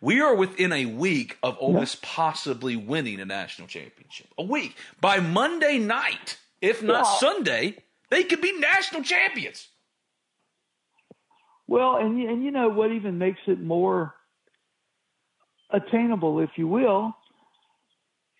We 0.00 0.20
are 0.20 0.34
within 0.34 0.72
a 0.72 0.86
week 0.86 1.38
of 1.42 1.56
Ole 1.60 1.74
Miss 1.80 1.96
possibly 2.02 2.76
winning 2.76 3.20
a 3.20 3.24
national 3.24 3.68
championship. 3.68 4.26
A 4.36 4.42
week. 4.42 4.76
By 5.00 5.20
Monday 5.20 5.78
night, 5.78 6.38
if 6.60 6.82
not 6.82 7.04
Yeah. 7.04 7.18
Sunday, 7.18 7.76
they 8.10 8.24
could 8.24 8.40
be 8.40 8.58
national 8.58 9.02
champions. 9.02 9.68
Well, 11.68 11.96
and 11.96 12.18
you- 12.18 12.28
and 12.28 12.44
you 12.44 12.50
know 12.50 12.68
what 12.68 12.92
even 12.92 13.18
makes 13.18 13.40
it 13.46 13.60
more 13.60 14.14
attainable, 15.70 16.40
if 16.40 16.50
you 16.56 16.68
will, 16.68 17.16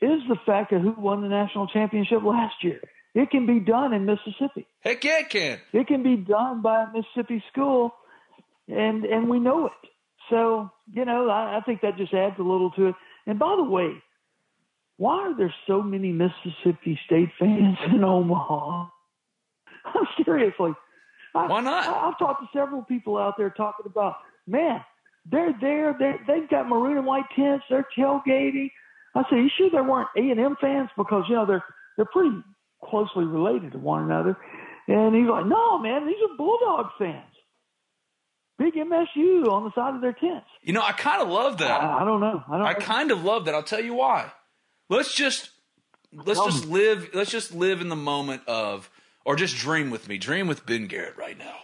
is 0.01 0.21
the 0.29 0.37
fact 0.47 0.73
of 0.73 0.83
who 0.83 0.93
won 0.93 1.23
the 1.23 1.29
national 1.29 1.67
championship 1.69 2.23
last 2.23 2.63
year. 2.63 2.81
It 3.15 3.31
can 3.31 3.47
be 3.47 3.61
done 3.61 3.95
in 3.95 4.05
Mississippi. 4.05 4.67
Heck 4.81 5.03
yeah, 5.05 5.21
it 5.21 5.31
can. 5.31 5.59
It 5.73 5.87
can 5.87 6.03
be 6.03 6.17
done 6.17 6.61
by 6.61 6.83
a 6.83 6.93
Mississippi 6.93 7.43
school, 7.51 7.95
and 8.69 9.05
and 9.05 9.29
we 9.29 9.41
know 9.41 9.67
it. 9.67 9.91
So 10.29 10.71
you 10.93 11.05
know, 11.05 11.29
I, 11.31 11.57
I 11.57 11.61
think 11.63 11.81
that 11.81 11.97
just 11.97 12.13
adds 12.13 12.39
a 12.39 12.43
little 12.43 12.71
to 12.73 12.89
it. 12.89 12.95
And 13.27 13.39
by 13.39 13.57
the 13.57 13.65
way, 13.65 14.03
why 14.99 15.19
are 15.19 15.35
there 15.37 15.55
so 15.67 15.83
many 15.83 16.13
Mississippi 16.13 16.99
State 17.07 17.31
fans 17.39 17.79
in 17.87 18.05
Omaha? 18.05 18.89
Seriously, 20.25 20.73
I, 21.37 21.47
Why 21.47 21.61
not? 21.61 21.87
I, 21.87 22.09
I've 22.09 22.19
talked 22.19 22.43
to 22.43 22.49
several 22.59 22.83
people 22.83 23.17
out 23.17 23.35
there 23.37 23.51
talking 23.51 23.87
about, 23.87 24.17
man, 24.47 24.81
they're 25.31 25.55
there. 25.61 25.97
They 25.99 26.15
they've 26.27 26.49
got 26.49 26.69
maroon 26.69 26.99
and 26.99 27.07
white 27.07 27.25
tents. 27.35 27.65
They're 27.69 27.87
tailgating. 27.97 28.71
I 29.15 29.23
said, 29.31 29.37
you 29.37 29.49
sure 29.57 29.71
there 29.71 29.83
weren't 29.83 30.09
A 30.17 30.21
and 30.21 30.39
M 30.39 30.57
fans 30.61 30.91
because 30.97 31.25
you 31.29 31.35
know 31.35 31.47
they're 31.47 31.65
they're 31.97 32.07
pretty 32.07 32.37
closely 32.85 33.25
related 33.25 33.73
to 33.73 33.79
one 33.79 34.05
another. 34.05 34.37
And 34.89 35.15
he's 35.15 35.27
like, 35.27 35.47
no, 35.47 35.79
man, 35.79 36.07
these 36.07 36.17
are 36.31 36.37
Bulldog 36.37 36.87
fans. 36.99 37.25
Big 38.59 38.75
MSU 38.75 39.49
on 39.49 39.65
the 39.65 39.73
side 39.75 39.95
of 39.95 40.01
their 40.01 40.13
tents. 40.13 40.47
You 40.63 40.73
know, 40.73 40.83
I 40.83 40.93
kind 40.93 41.21
of 41.21 41.29
love 41.29 41.59
that. 41.59 41.83
I, 41.83 42.03
I 42.03 42.05
don't 42.05 42.21
know. 42.21 42.43
I 42.49 42.57
don't. 42.57 42.67
I 42.67 42.75
kind 42.75 43.11
of 43.11 43.23
love 43.23 43.47
that. 43.47 43.55
I'll 43.55 43.63
tell 43.63 43.83
you 43.83 43.95
why. 43.95 44.31
Let's 44.89 45.13
just 45.13 45.51
let's 46.13 46.43
just 46.43 46.67
live 46.67 47.11
let's 47.13 47.31
just 47.31 47.53
live 47.55 47.81
in 47.81 47.89
the 47.89 47.97
moment 47.97 48.43
of 48.47 48.89
or 49.27 49.35
just 49.35 49.57
dream 49.57 49.91
with 49.91 50.09
me. 50.09 50.17
Dream 50.17 50.47
with 50.47 50.65
Ben 50.65 50.87
Garrett 50.87 51.19
right 51.19 51.37
now. 51.37 51.57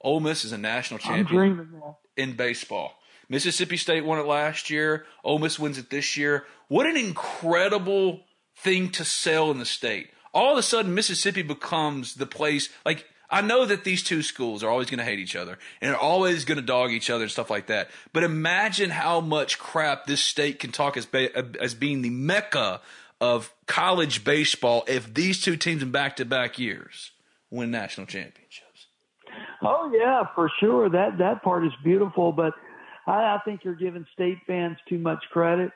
Ole 0.00 0.20
Miss 0.20 0.44
is 0.44 0.52
a 0.52 0.58
national 0.58 1.00
I'm 1.04 1.26
champion 1.26 1.68
in 2.16 2.34
baseball. 2.34 2.94
Mississippi 3.28 3.76
State 3.76 4.04
won 4.04 4.20
it 4.20 4.26
last 4.26 4.70
year. 4.70 5.04
Ole 5.24 5.40
Miss 5.40 5.58
wins 5.58 5.78
it 5.78 5.90
this 5.90 6.16
year. 6.16 6.44
What 6.68 6.86
an 6.86 6.96
incredible 6.96 8.20
thing 8.56 8.90
to 8.90 9.04
sell 9.04 9.50
in 9.50 9.58
the 9.58 9.66
state. 9.66 10.10
All 10.32 10.52
of 10.52 10.58
a 10.58 10.62
sudden, 10.62 10.94
Mississippi 10.94 11.42
becomes 11.42 12.14
the 12.14 12.26
place. 12.26 12.68
Like, 12.86 13.06
I 13.28 13.40
know 13.40 13.64
that 13.64 13.84
these 13.84 14.02
two 14.02 14.22
schools 14.22 14.62
are 14.62 14.70
always 14.70 14.88
going 14.88 14.98
to 14.98 15.04
hate 15.04 15.18
each 15.18 15.34
other 15.34 15.58
and 15.80 15.94
are 15.94 16.00
always 16.00 16.44
going 16.44 16.56
to 16.56 16.64
dog 16.64 16.92
each 16.92 17.10
other 17.10 17.24
and 17.24 17.32
stuff 17.32 17.50
like 17.50 17.66
that. 17.66 17.90
But 18.12 18.22
imagine 18.22 18.90
how 18.90 19.20
much 19.20 19.58
crap 19.58 20.06
this 20.06 20.20
state 20.20 20.58
can 20.58 20.70
talk 20.70 20.96
as, 20.96 21.06
ba- 21.06 21.34
as 21.60 21.74
being 21.74 22.02
the 22.02 22.10
mecca 22.10 22.80
of 23.22 23.54
college 23.68 24.24
baseball 24.24 24.82
if 24.88 25.14
these 25.14 25.40
two 25.40 25.56
teams 25.56 25.80
in 25.80 25.92
back 25.92 26.16
to 26.16 26.24
back 26.24 26.58
years 26.58 27.12
win 27.52 27.70
national 27.70 28.04
championships. 28.08 28.86
Oh 29.62 29.92
yeah, 29.96 30.24
for 30.34 30.50
sure. 30.58 30.90
That 30.90 31.18
that 31.18 31.44
part 31.44 31.64
is 31.64 31.72
beautiful, 31.84 32.32
but 32.32 32.52
I, 33.06 33.36
I 33.36 33.38
think 33.44 33.62
you're 33.62 33.76
giving 33.76 34.04
state 34.12 34.38
fans 34.44 34.76
too 34.88 34.98
much 34.98 35.22
credit. 35.30 35.70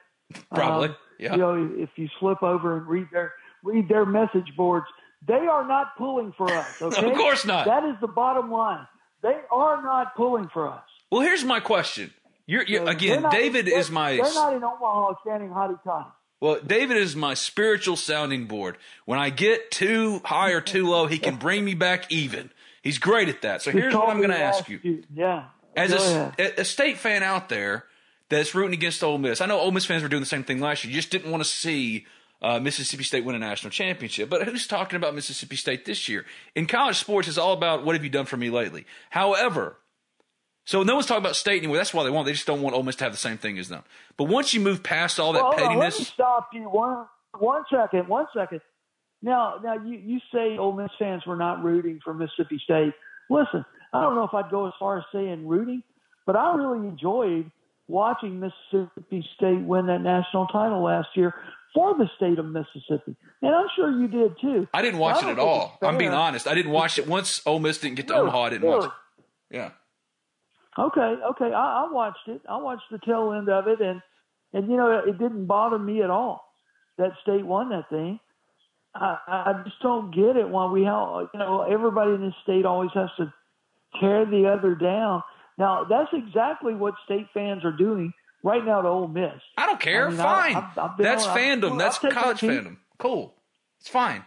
Probably. 0.53 0.89
Um, 0.89 0.97
yeah. 1.21 1.33
You 1.33 1.39
know, 1.39 1.71
if 1.77 1.91
you 1.95 2.09
slip 2.19 2.43
over 2.43 2.79
and 2.79 2.87
read 2.89 3.07
their 3.13 3.33
read 3.63 3.89
their 3.89 4.05
message 4.05 4.53
boards, 4.57 4.87
they 5.27 5.35
are 5.35 5.67
not 5.67 5.97
pulling 5.97 6.33
for 6.37 6.51
us. 6.53 6.67
Okay, 6.83 7.11
Of 7.13 7.17
course 7.17 7.47
not. 7.47 7.67
That 7.67 7.85
is 7.85 7.95
the 8.01 8.09
bottom 8.09 8.51
line. 8.51 8.89
They 9.23 9.37
are 9.53 9.81
not 9.83 10.17
pulling 10.17 10.49
for 10.53 10.69
us. 10.69 10.83
Well, 11.13 11.21
here's 11.21 11.45
my 11.45 11.61
question. 11.61 12.13
You're, 12.47 12.65
you're 12.65 12.89
again, 12.89 13.23
not- 13.23 13.33
David 13.33 13.69
is 13.69 13.89
my 13.89 14.17
They're 14.17 14.35
not 14.35 14.53
in 14.55 14.65
Omaha 14.65 15.15
standing 15.23 15.51
hotty 15.51 15.83
toddy. 15.85 16.11
Well, 16.41 16.61
David 16.65 16.97
is 16.99 17.17
my 17.17 17.35
spiritual 17.35 17.97
sounding 17.97 18.47
board. 18.47 18.77
When 19.05 19.19
I 19.19 19.31
get 19.31 19.71
too 19.71 20.21
high 20.25 20.51
or 20.51 20.61
too 20.61 20.87
low, 20.87 21.07
he 21.07 21.19
can 21.19 21.37
bring 21.37 21.65
me 21.65 21.75
back 21.75 22.11
even. 22.13 22.51
He's 22.83 22.99
great 22.99 23.29
at 23.29 23.43
that. 23.43 23.63
So 23.63 23.71
here's 23.71 23.95
what 23.95 24.09
I'm 24.09 24.19
going 24.19 24.31
to 24.31 24.39
ask 24.39 24.69
you. 24.69 25.03
Yeah. 25.15 25.47
as 25.75 25.93
a, 25.93 26.33
a 26.59 26.65
state 26.65 26.99
fan 26.99 27.23
out 27.23 27.49
there 27.49 27.85
that's 28.29 28.55
rooting 28.55 28.75
against 28.75 29.03
Ole 29.03 29.19
Miss, 29.19 29.41
I 29.41 29.47
know 29.47 29.59
Ole 29.59 29.71
Miss 29.73 29.87
fans 29.87 30.03
were 30.03 30.09
doing 30.09 30.23
the 30.23 30.27
same 30.27 30.45
thing 30.45 30.61
last 30.61 30.85
year. 30.85 30.91
You 30.91 30.97
just 30.97 31.11
didn't 31.11 31.31
want 31.31 31.43
to 31.43 31.49
see 31.49 32.07
uh, 32.43 32.61
Mississippi 32.61 33.03
State 33.03 33.25
win 33.25 33.35
a 33.35 33.39
national 33.39 33.71
championship. 33.71 34.29
But 34.29 34.47
who's 34.47 34.67
talking 34.67 34.97
about 34.97 35.15
Mississippi 35.15 35.57
State 35.57 35.85
this 35.85 36.09
year? 36.09 36.27
In 36.55 36.67
college 36.67 36.97
sports, 36.97 37.29
it's 37.29 37.39
all 37.39 37.55
about 37.55 37.85
what 37.85 37.95
have 37.95 38.05
you 38.05 38.11
done 38.11 38.27
for 38.27 38.37
me 38.37 38.51
lately. 38.51 38.85
However, 39.11 39.79
so 40.67 40.83
no 40.83 40.95
one's 40.95 41.07
talking 41.07 41.23
about 41.23 41.37
state 41.37 41.59
anymore. 41.59 41.77
That's 41.77 41.95
why 41.95 42.03
they 42.03 42.11
want. 42.11 42.27
They 42.27 42.33
just 42.33 42.47
don't 42.47 42.61
want 42.61 42.75
Ole 42.75 42.83
Miss 42.83 42.97
to 42.97 43.05
have 43.05 43.13
the 43.13 43.19
same 43.19 43.39
thing 43.39 43.57
as 43.57 43.69
them. 43.69 43.85
But 44.17 44.25
once 44.25 44.53
you 44.53 44.61
move 44.61 44.83
past 44.83 45.21
all 45.21 45.33
that 45.33 45.43
Well, 45.43 45.53
on, 45.65 45.79
let 45.79 45.97
me 45.97 46.05
stop 46.05 46.49
you 46.53 46.63
one 46.63 47.07
one 47.39 47.63
second. 47.71 48.09
One 48.09 48.27
second. 48.37 48.61
Now, 49.23 49.61
now 49.63 49.75
you 49.75 49.97
you 49.97 50.21
say 50.35 50.59
Ole 50.59 50.73
Miss 50.73 50.91
fans 50.99 51.25
were 51.25 51.37
not 51.37 51.63
rooting 51.63 52.01
for 52.05 52.13
Mississippi 52.13 52.61
State. 52.63 52.93
Listen, 53.31 53.65
I 53.93 54.03
don't 54.03 54.17
know 54.17 54.25
if 54.25 54.35
I'd 54.35 54.51
go 54.51 54.67
as 54.67 54.73
far 54.79 54.99
as 54.99 55.05
saying 55.13 55.47
rooting, 55.47 55.83
but 56.27 56.37
I 56.37 56.55
really 56.57 56.87
enjoyed 56.87 57.51
watching 57.87 58.41
Mississippi 58.41 59.25
State 59.37 59.61
win 59.63 59.87
that 59.87 60.01
national 60.01 60.49
title 60.49 60.83
last 60.83 61.09
year 61.15 61.33
for 61.75 61.97
the 61.97 62.09
state 62.17 62.41
of 62.41 62.47
Mississippi, 62.47 63.15
and 63.43 63.55
I'm 63.55 63.67
sure 63.77 63.91
you 63.91 64.09
did 64.09 64.33
too. 64.41 64.67
I 64.75 64.83
didn't 64.83 64.99
watch 64.99 65.23
I 65.23 65.29
it 65.29 65.33
at 65.33 65.39
all. 65.39 65.79
I'm 65.81 65.97
being 65.97 66.11
honest. 66.11 66.49
I 66.49 66.55
didn't 66.55 66.73
watch 66.73 66.99
it 66.99 67.07
once. 67.07 67.41
Ole 67.47 67.61
Miss 67.61 67.79
didn't 67.79 67.97
get 67.97 68.09
to 68.09 68.15
Really? 68.15 68.29
Omaha. 68.29 68.43
I 68.43 68.51
didn't 68.51 68.69
watch 68.69 68.85
it. 68.87 68.91
Yeah. 69.51 69.71
Okay, 70.79 71.17
okay. 71.31 71.53
I, 71.53 71.85
I 71.85 71.89
watched 71.91 72.29
it. 72.29 72.43
I 72.49 72.57
watched 72.59 72.85
the 72.91 72.99
tail 72.99 73.33
end 73.33 73.49
of 73.49 73.67
it, 73.69 73.81
and 73.81 74.01
and 74.53 74.71
you 74.71 74.77
know 74.77 75.03
it 75.07 75.19
didn't 75.19 75.47
bother 75.47 75.79
me 75.79 76.03
at 76.03 76.11
all 76.11 76.45
that 76.99 77.13
state 77.23 77.45
won 77.47 77.69
that 77.71 77.89
thing. 77.91 78.19
I, 78.95 79.19
I 79.27 79.63
just 79.65 79.81
don't 79.83 80.11
get 80.15 80.37
it. 80.37 80.49
Why 80.49 80.71
we 80.71 80.85
have 80.85 81.29
you 81.33 81.39
know 81.41 81.63
everybody 81.63 82.13
in 82.13 82.21
this 82.23 82.35
state 82.43 82.65
always 82.67 82.91
has 82.95 83.11
to 83.19 83.33
tear 84.01 84.25
the 84.27 84.49
other 84.49 84.75
down. 84.75 85.23
Now 85.59 85.85
that's 85.89 86.11
exactly 86.13 86.75
what 86.75 86.95
state 87.05 87.27
fans 87.33 87.65
are 87.65 87.73
doing 87.77 88.13
right 88.43 88.65
now 88.65 88.83
to 88.83 88.89
Ole 88.89 89.09
Miss. 89.09 89.33
I 89.57 89.67
don't 89.67 89.81
care. 89.81 90.07
I 90.07 90.11
mean, 90.11 90.19
fine. 90.19 90.57
I've- 90.57 90.81
I've 90.81 90.99
That's 90.99 91.27
on- 91.27 91.37
fandom. 91.39 91.79
That's 91.79 91.99
college 91.99 92.41
fandom. 92.41 92.77
Cool. 92.99 93.35
It's 93.81 93.89
fine. 93.89 94.25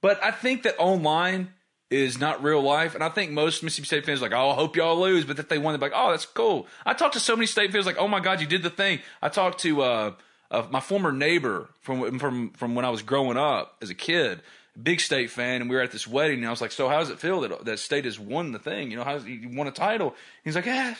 But 0.00 0.22
I 0.22 0.30
think 0.30 0.64
that 0.64 0.76
online 0.78 1.52
is 1.92 2.18
not 2.18 2.42
real 2.42 2.62
life. 2.62 2.94
And 2.94 3.04
I 3.04 3.08
think 3.08 3.30
most 3.30 3.62
Mississippi 3.62 3.86
State 3.86 4.06
fans 4.06 4.20
are 4.20 4.24
like, 4.24 4.32
oh, 4.32 4.50
I 4.50 4.54
hope 4.54 4.76
y'all 4.76 5.00
lose. 5.00 5.24
But 5.24 5.38
if 5.38 5.48
they 5.48 5.58
won, 5.58 5.78
they're 5.78 5.90
like, 5.90 5.96
oh, 5.98 6.10
that's 6.10 6.26
cool. 6.26 6.66
I 6.86 6.94
talked 6.94 7.14
to 7.14 7.20
so 7.20 7.36
many 7.36 7.46
state 7.46 7.72
fans 7.72 7.86
like, 7.86 7.98
oh 7.98 8.08
my 8.08 8.20
God, 8.20 8.40
you 8.40 8.46
did 8.46 8.62
the 8.62 8.70
thing. 8.70 9.00
I 9.20 9.28
talked 9.28 9.60
to 9.60 9.82
uh, 9.82 10.12
uh, 10.50 10.66
my 10.70 10.80
former 10.80 11.12
neighbor 11.12 11.68
from 11.80 12.18
from 12.18 12.50
from 12.50 12.74
when 12.74 12.84
I 12.84 12.90
was 12.90 13.02
growing 13.02 13.36
up 13.36 13.76
as 13.82 13.90
a 13.90 13.94
kid, 13.94 14.40
big 14.80 15.00
state 15.00 15.30
fan, 15.30 15.60
and 15.60 15.70
we 15.70 15.76
were 15.76 15.82
at 15.82 15.92
this 15.92 16.06
wedding, 16.06 16.38
and 16.38 16.46
I 16.46 16.50
was 16.50 16.60
like, 16.60 16.72
so 16.72 16.88
how 16.88 16.98
does 16.98 17.10
it 17.10 17.18
feel 17.18 17.40
that 17.42 17.64
that 17.64 17.78
state 17.78 18.04
has 18.04 18.18
won 18.18 18.52
the 18.52 18.58
thing? 18.58 18.90
You 18.90 18.96
know, 18.96 19.04
how 19.04 19.16
you 19.16 19.50
won 19.50 19.66
a 19.66 19.72
title? 19.72 20.14
He's 20.44 20.56
like, 20.56 20.66
yeah, 20.66 20.94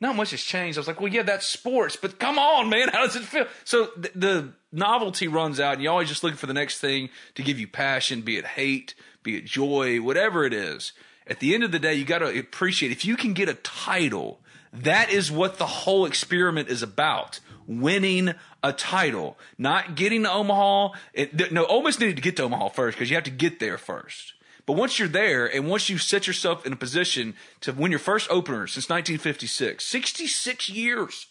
not 0.00 0.16
much 0.16 0.30
has 0.30 0.42
changed. 0.42 0.78
I 0.78 0.80
was 0.80 0.88
like, 0.88 1.00
well, 1.00 1.12
yeah, 1.12 1.22
that's 1.22 1.46
sports, 1.46 1.96
but 1.96 2.18
come 2.18 2.38
on, 2.38 2.68
man, 2.68 2.88
how 2.88 3.04
does 3.06 3.16
it 3.16 3.24
feel? 3.24 3.46
So 3.64 3.86
th- 3.86 4.14
the 4.14 4.52
novelty 4.72 5.28
runs 5.28 5.58
out, 5.58 5.74
and 5.74 5.82
you're 5.82 5.92
always 5.92 6.08
just 6.08 6.22
looking 6.22 6.36
for 6.36 6.46
the 6.46 6.54
next 6.54 6.78
thing 6.80 7.10
to 7.34 7.42
give 7.42 7.58
you 7.58 7.66
passion, 7.66 8.22
be 8.22 8.36
it 8.36 8.46
hate, 8.46 8.94
be 9.22 9.36
it 9.36 9.44
joy, 9.44 10.00
whatever 10.00 10.44
it 10.44 10.52
is. 10.52 10.92
At 11.26 11.40
the 11.40 11.54
end 11.54 11.64
of 11.64 11.72
the 11.72 11.78
day, 11.78 11.94
you 11.94 12.04
got 12.04 12.20
to 12.20 12.38
appreciate 12.38 12.92
if 12.92 13.04
you 13.04 13.16
can 13.16 13.32
get 13.32 13.48
a 13.48 13.54
title. 13.54 14.40
That 14.72 15.10
is 15.10 15.30
what 15.32 15.58
the 15.58 15.66
whole 15.66 16.06
experiment 16.06 16.68
is 16.68 16.82
about: 16.82 17.40
winning 17.66 18.34
a 18.62 18.72
title, 18.72 19.38
not 19.56 19.94
getting 19.94 20.22
to 20.22 20.30
Omaha. 20.30 20.90
It, 21.12 21.52
no, 21.52 21.64
almost 21.64 22.00
needed 22.00 22.16
to 22.16 22.22
get 22.22 22.36
to 22.36 22.44
Omaha 22.44 22.68
first 22.68 22.96
because 22.96 23.10
you 23.10 23.16
have 23.16 23.24
to 23.24 23.30
get 23.30 23.60
there 23.60 23.78
first. 23.78 24.34
But 24.68 24.76
once 24.76 24.98
you're 24.98 25.08
there 25.08 25.46
and 25.46 25.66
once 25.66 25.88
you 25.88 25.96
set 25.96 26.26
yourself 26.26 26.66
in 26.66 26.74
a 26.74 26.76
position 26.76 27.34
to 27.62 27.72
win 27.72 27.90
your 27.90 27.98
first 27.98 28.30
opener 28.30 28.66
since 28.66 28.90
1956, 28.90 29.82
66 29.82 30.68
years, 30.68 31.28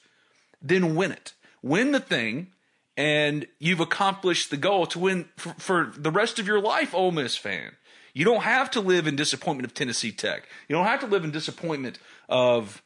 then 0.60 0.96
win 0.96 1.12
it. 1.12 1.36
Win 1.62 1.92
the 1.92 2.00
thing, 2.00 2.48
and 2.98 3.46
you've 3.60 3.80
accomplished 3.80 4.50
the 4.50 4.58
goal 4.58 4.88
to 4.88 4.98
win 4.98 5.30
for, 5.36 5.54
for 5.60 5.94
the 5.96 6.10
rest 6.10 6.40
of 6.40 6.48
your 6.48 6.60
life, 6.60 6.96
Ole 6.96 7.12
Miss 7.12 7.38
fan. 7.38 7.74
You 8.12 8.26
don't 8.26 8.42
have 8.42 8.72
to 8.72 8.82
live 8.82 9.06
in 9.06 9.16
disappointment 9.16 9.68
of 9.68 9.76
Tennessee 9.76 10.12
Tech. 10.12 10.48
You 10.68 10.76
don't 10.76 10.88
have 10.88 11.02
to 11.02 11.06
live 11.06 11.24
in 11.24 11.30
disappointment 11.30 12.00
of 12.28 12.82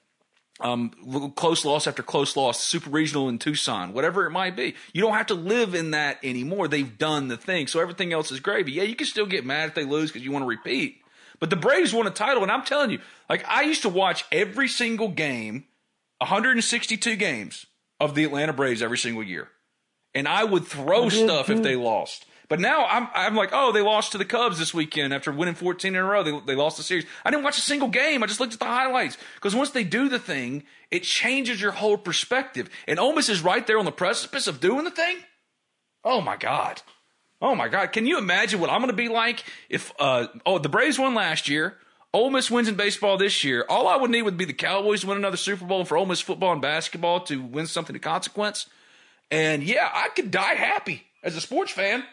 um, 0.62 1.32
close 1.36 1.66
loss 1.66 1.88
after 1.88 2.04
close 2.04 2.36
loss, 2.36 2.60
super 2.60 2.90
regional 2.90 3.30
in 3.30 3.40
Tucson, 3.40 3.94
whatever 3.94 4.26
it 4.26 4.32
might 4.32 4.56
be. 4.56 4.76
You 4.94 5.02
don't 5.02 5.14
have 5.14 5.28
to 5.28 5.34
live 5.34 5.76
in 5.76 5.92
that 5.92 6.20
anymore. 6.24 6.68
They've 6.68 6.98
done 6.98 7.28
the 7.28 7.38
thing, 7.38 7.68
so 7.68 7.80
everything 7.80 8.14
else 8.14 8.32
is 8.32 8.40
gravy. 8.40 8.74
Yeah, 8.74 8.84
you 8.84 8.96
can 8.96 9.08
still 9.08 9.26
get 9.26 9.46
mad 9.46 9.70
if 9.70 9.76
they 9.76 9.86
lose 9.86 10.12
because 10.12 10.24
you 10.24 10.32
want 10.32 10.44
to 10.44 10.48
repeat. 10.48 11.02
But 11.40 11.50
the 11.50 11.56
Braves 11.56 11.94
won 11.94 12.06
a 12.06 12.12
title, 12.12 12.44
and 12.44 12.52
I'm 12.52 12.64
telling 12.64 12.92
you, 12.92 13.00
like 13.30 13.44
I 13.48 13.64
used 13.64 13.82
to 13.82 13.90
watch 13.90 14.26
every 14.32 14.68
single 14.68 15.10
game, 15.10 15.66
162 16.20 17.16
games 17.16 17.66
of 18.00 18.14
the 18.16 18.24
Atlanta 18.24 18.54
Braves 18.54 18.82
every 18.82 18.98
single 18.98 19.24
year, 19.24 19.50
and 20.14 20.28
I 20.28 20.44
would 20.44 20.66
throw 20.66 21.10
stuff 21.10 21.50
if 21.50 21.64
they 21.64 21.76
lost. 21.76 22.26
But 22.52 22.60
now 22.60 22.86
I'm 22.86 23.08
I'm 23.14 23.34
like, 23.34 23.52
oh, 23.54 23.72
they 23.72 23.82
lost 23.82 24.12
to 24.12 24.18
the 24.18 24.26
Cubs 24.26 24.60
this 24.60 24.74
weekend 24.74 25.14
after 25.14 25.32
winning 25.32 25.56
14 25.56 25.96
in 25.96 26.02
a 26.02 26.04
row. 26.04 26.22
They, 26.22 26.38
they 26.48 26.54
lost 26.54 26.76
the 26.76 26.84
series. 26.84 27.06
I 27.24 27.32
didn't 27.32 27.46
watch 27.46 27.58
a 27.58 27.62
single 27.62 27.88
game. 27.88 28.22
I 28.22 28.28
just 28.28 28.42
looked 28.42 28.52
at 28.52 28.60
the 28.60 28.66
highlights 28.66 29.18
because 29.36 29.56
once 29.56 29.70
they 29.70 29.86
do 29.86 30.10
the 30.10 30.20
thing, 30.20 30.64
it 30.92 31.04
changes 31.04 31.62
your 31.62 31.72
whole 31.72 31.98
perspective. 31.98 32.70
And 32.90 33.00
Ole 33.00 33.16
Miss 33.16 33.30
is 33.30 33.42
right 33.42 33.66
there 33.66 33.80
on 33.80 33.86
the 33.86 33.92
precipice 33.94 34.48
of 34.48 34.60
doing 34.60 34.84
the 34.84 34.92
thing. 34.92 35.20
Oh 36.04 36.20
my 36.20 36.36
God. 36.36 36.82
Oh 37.42 37.56
my 37.56 37.70
God. 37.70 37.94
Can 37.94 38.06
you 38.06 38.18
imagine 38.18 38.60
what 38.60 38.70
I'm 38.70 38.82
going 38.82 38.92
to 38.92 38.98
be 38.98 39.08
like 39.08 39.46
if, 39.70 39.94
uh, 39.98 40.28
oh, 40.46 40.58
the 40.58 40.68
Braves 40.68 41.00
won 41.00 41.16
last 41.16 41.48
year. 41.48 41.78
Ole 42.14 42.32
Miss 42.32 42.52
wins 42.52 42.68
in 42.68 42.76
baseball 42.76 43.16
this 43.16 43.46
year. 43.46 43.64
All 43.70 43.88
I 43.88 43.96
would 43.96 44.12
need 44.12 44.24
would 44.24 44.36
be 44.36 44.44
the 44.44 44.52
Cowboys 44.52 45.02
to 45.02 45.08
win 45.08 45.16
another 45.16 45.38
Super 45.38 45.64
Bowl 45.64 45.86
for 45.86 45.96
Ole 45.96 46.06
Miss 46.06 46.20
football 46.20 46.52
and 46.52 46.62
basketball 46.62 47.22
to 47.22 47.42
win 47.42 47.66
something 47.66 47.96
of 47.96 48.02
consequence. 48.02 48.66
And 49.32 49.64
yeah, 49.64 49.90
I 49.94 50.10
could 50.10 50.32
die 50.32 50.56
happy 50.56 51.04
as 51.24 51.38
a 51.38 51.40
sports 51.40 51.72
fan. 51.72 52.04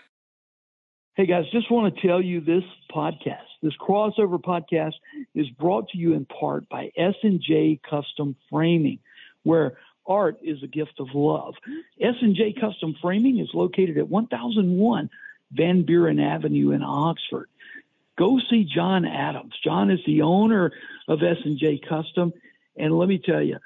Hey 1.18 1.26
guys, 1.26 1.46
just 1.50 1.68
want 1.68 1.92
to 1.92 2.06
tell 2.06 2.22
you 2.22 2.40
this 2.40 2.62
podcast, 2.94 3.42
this 3.60 3.72
crossover 3.76 4.40
podcast 4.40 4.92
is 5.34 5.48
brought 5.50 5.88
to 5.88 5.98
you 5.98 6.14
in 6.14 6.26
part 6.26 6.68
by 6.68 6.92
S&J 6.96 7.80
Custom 7.90 8.36
Framing, 8.48 9.00
where 9.42 9.78
art 10.06 10.38
is 10.44 10.62
a 10.62 10.68
gift 10.68 11.00
of 11.00 11.08
love. 11.14 11.54
S&J 12.00 12.54
Custom 12.60 12.94
Framing 13.02 13.40
is 13.40 13.48
located 13.52 13.98
at 13.98 14.08
1001 14.08 15.10
Van 15.50 15.82
Buren 15.82 16.20
Avenue 16.20 16.70
in 16.70 16.84
Oxford. 16.84 17.48
Go 18.16 18.38
see 18.48 18.62
John 18.62 19.04
Adams. 19.04 19.54
John 19.64 19.90
is 19.90 19.98
the 20.06 20.22
owner 20.22 20.70
of 21.08 21.24
S&J 21.24 21.80
Custom, 21.80 22.32
and 22.76 22.96
let 22.96 23.08
me 23.08 23.18
tell 23.18 23.42
you, 23.42 23.58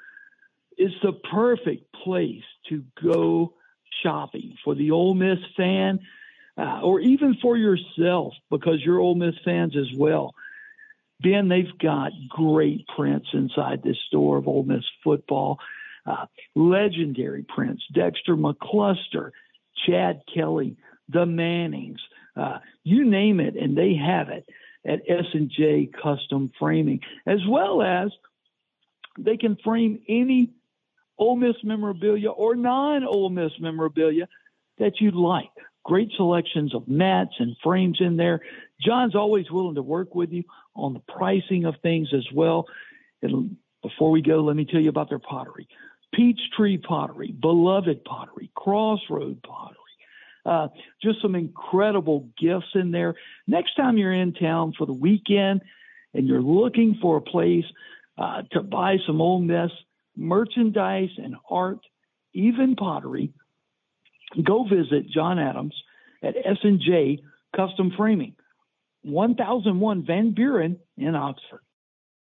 it's 0.75 0.95
the 1.03 1.13
perfect 1.13 1.93
place 2.03 2.45
to 2.69 2.83
go 2.99 3.53
shopping 4.01 4.57
for 4.65 4.73
the 4.73 4.89
Ole 4.89 5.13
Miss 5.13 5.37
fan 5.55 5.99
uh, 6.57 6.81
or 6.81 6.99
even 6.99 7.35
for 7.41 7.57
yourself 7.57 8.33
because 8.49 8.81
you're 8.83 8.99
Ole 8.99 9.15
Miss 9.15 9.35
fans 9.43 9.75
as 9.75 9.97
well. 9.97 10.33
Ben, 11.21 11.47
they've 11.47 11.77
got 11.79 12.11
great 12.29 12.85
prints 12.95 13.27
inside 13.33 13.81
this 13.81 13.97
store 14.07 14.37
of 14.37 14.47
Ole 14.47 14.63
Miss 14.63 14.83
football. 15.03 15.59
Uh, 16.05 16.25
legendary 16.55 17.43
prints: 17.43 17.83
Dexter 17.93 18.35
McCluster, 18.35 19.31
Chad 19.85 20.21
Kelly, 20.33 20.75
the 21.09 21.25
Mannings, 21.25 22.01
uh, 22.35 22.59
you 22.83 23.09
name 23.09 23.39
it, 23.39 23.55
and 23.55 23.77
they 23.77 23.95
have 23.95 24.29
it 24.29 24.45
at 24.85 25.01
S 25.07 25.25
and 25.33 25.49
J 25.49 25.89
Custom 26.01 26.51
Framing, 26.59 26.99
as 27.25 27.39
well 27.47 27.81
as 27.81 28.11
they 29.17 29.37
can 29.37 29.55
frame 29.63 30.01
any 30.09 30.49
Ole 31.17 31.35
Miss 31.35 31.55
memorabilia 31.63 32.29
or 32.29 32.55
non-Ole 32.55 33.29
Miss 33.29 33.51
memorabilia 33.59 34.27
that 34.79 34.99
you'd 34.99 35.15
like. 35.15 35.51
Great 35.83 36.11
selections 36.15 36.73
of 36.73 36.87
mats 36.87 37.33
and 37.39 37.55
frames 37.63 37.97
in 37.99 38.17
there. 38.17 38.41
John's 38.81 39.15
always 39.15 39.51
willing 39.51 39.75
to 39.75 39.81
work 39.81 40.15
with 40.15 40.31
you 40.31 40.43
on 40.75 40.93
the 40.93 41.01
pricing 41.13 41.65
of 41.65 41.75
things 41.81 42.09
as 42.13 42.25
well. 42.33 42.65
And 43.21 43.57
before 43.81 44.11
we 44.11 44.21
go, 44.21 44.41
let 44.41 44.55
me 44.55 44.65
tell 44.65 44.81
you 44.81 44.89
about 44.89 45.09
their 45.09 45.19
pottery. 45.19 45.67
Peachtree 46.13 46.77
Pottery, 46.77 47.31
Beloved 47.31 48.03
Pottery, 48.05 48.51
Crossroad 48.55 49.41
Pottery. 49.43 49.77
Uh, 50.45 50.67
just 51.01 51.21
some 51.21 51.35
incredible 51.35 52.29
gifts 52.37 52.75
in 52.75 52.91
there. 52.91 53.15
Next 53.47 53.75
time 53.75 53.97
you're 53.97 54.13
in 54.13 54.33
town 54.33 54.73
for 54.77 54.85
the 54.85 54.93
weekend 54.93 55.61
and 56.13 56.27
you're 56.27 56.41
looking 56.41 56.97
for 57.01 57.17
a 57.17 57.21
place 57.21 57.65
uh, 58.17 58.43
to 58.51 58.61
buy 58.61 58.97
some 59.07 59.21
Ole 59.21 59.39
Miss 59.39 59.71
merchandise 60.15 61.09
and 61.17 61.35
art, 61.49 61.79
even 62.33 62.75
pottery, 62.75 63.33
go 64.41 64.63
visit 64.63 65.09
John 65.09 65.39
Adams 65.39 65.75
at 66.23 66.35
S&J 66.37 67.21
Custom 67.55 67.91
Framing, 67.95 68.35
1001 69.03 70.05
Van 70.05 70.31
Buren 70.31 70.79
in 70.97 71.15
Oxford. 71.15 71.61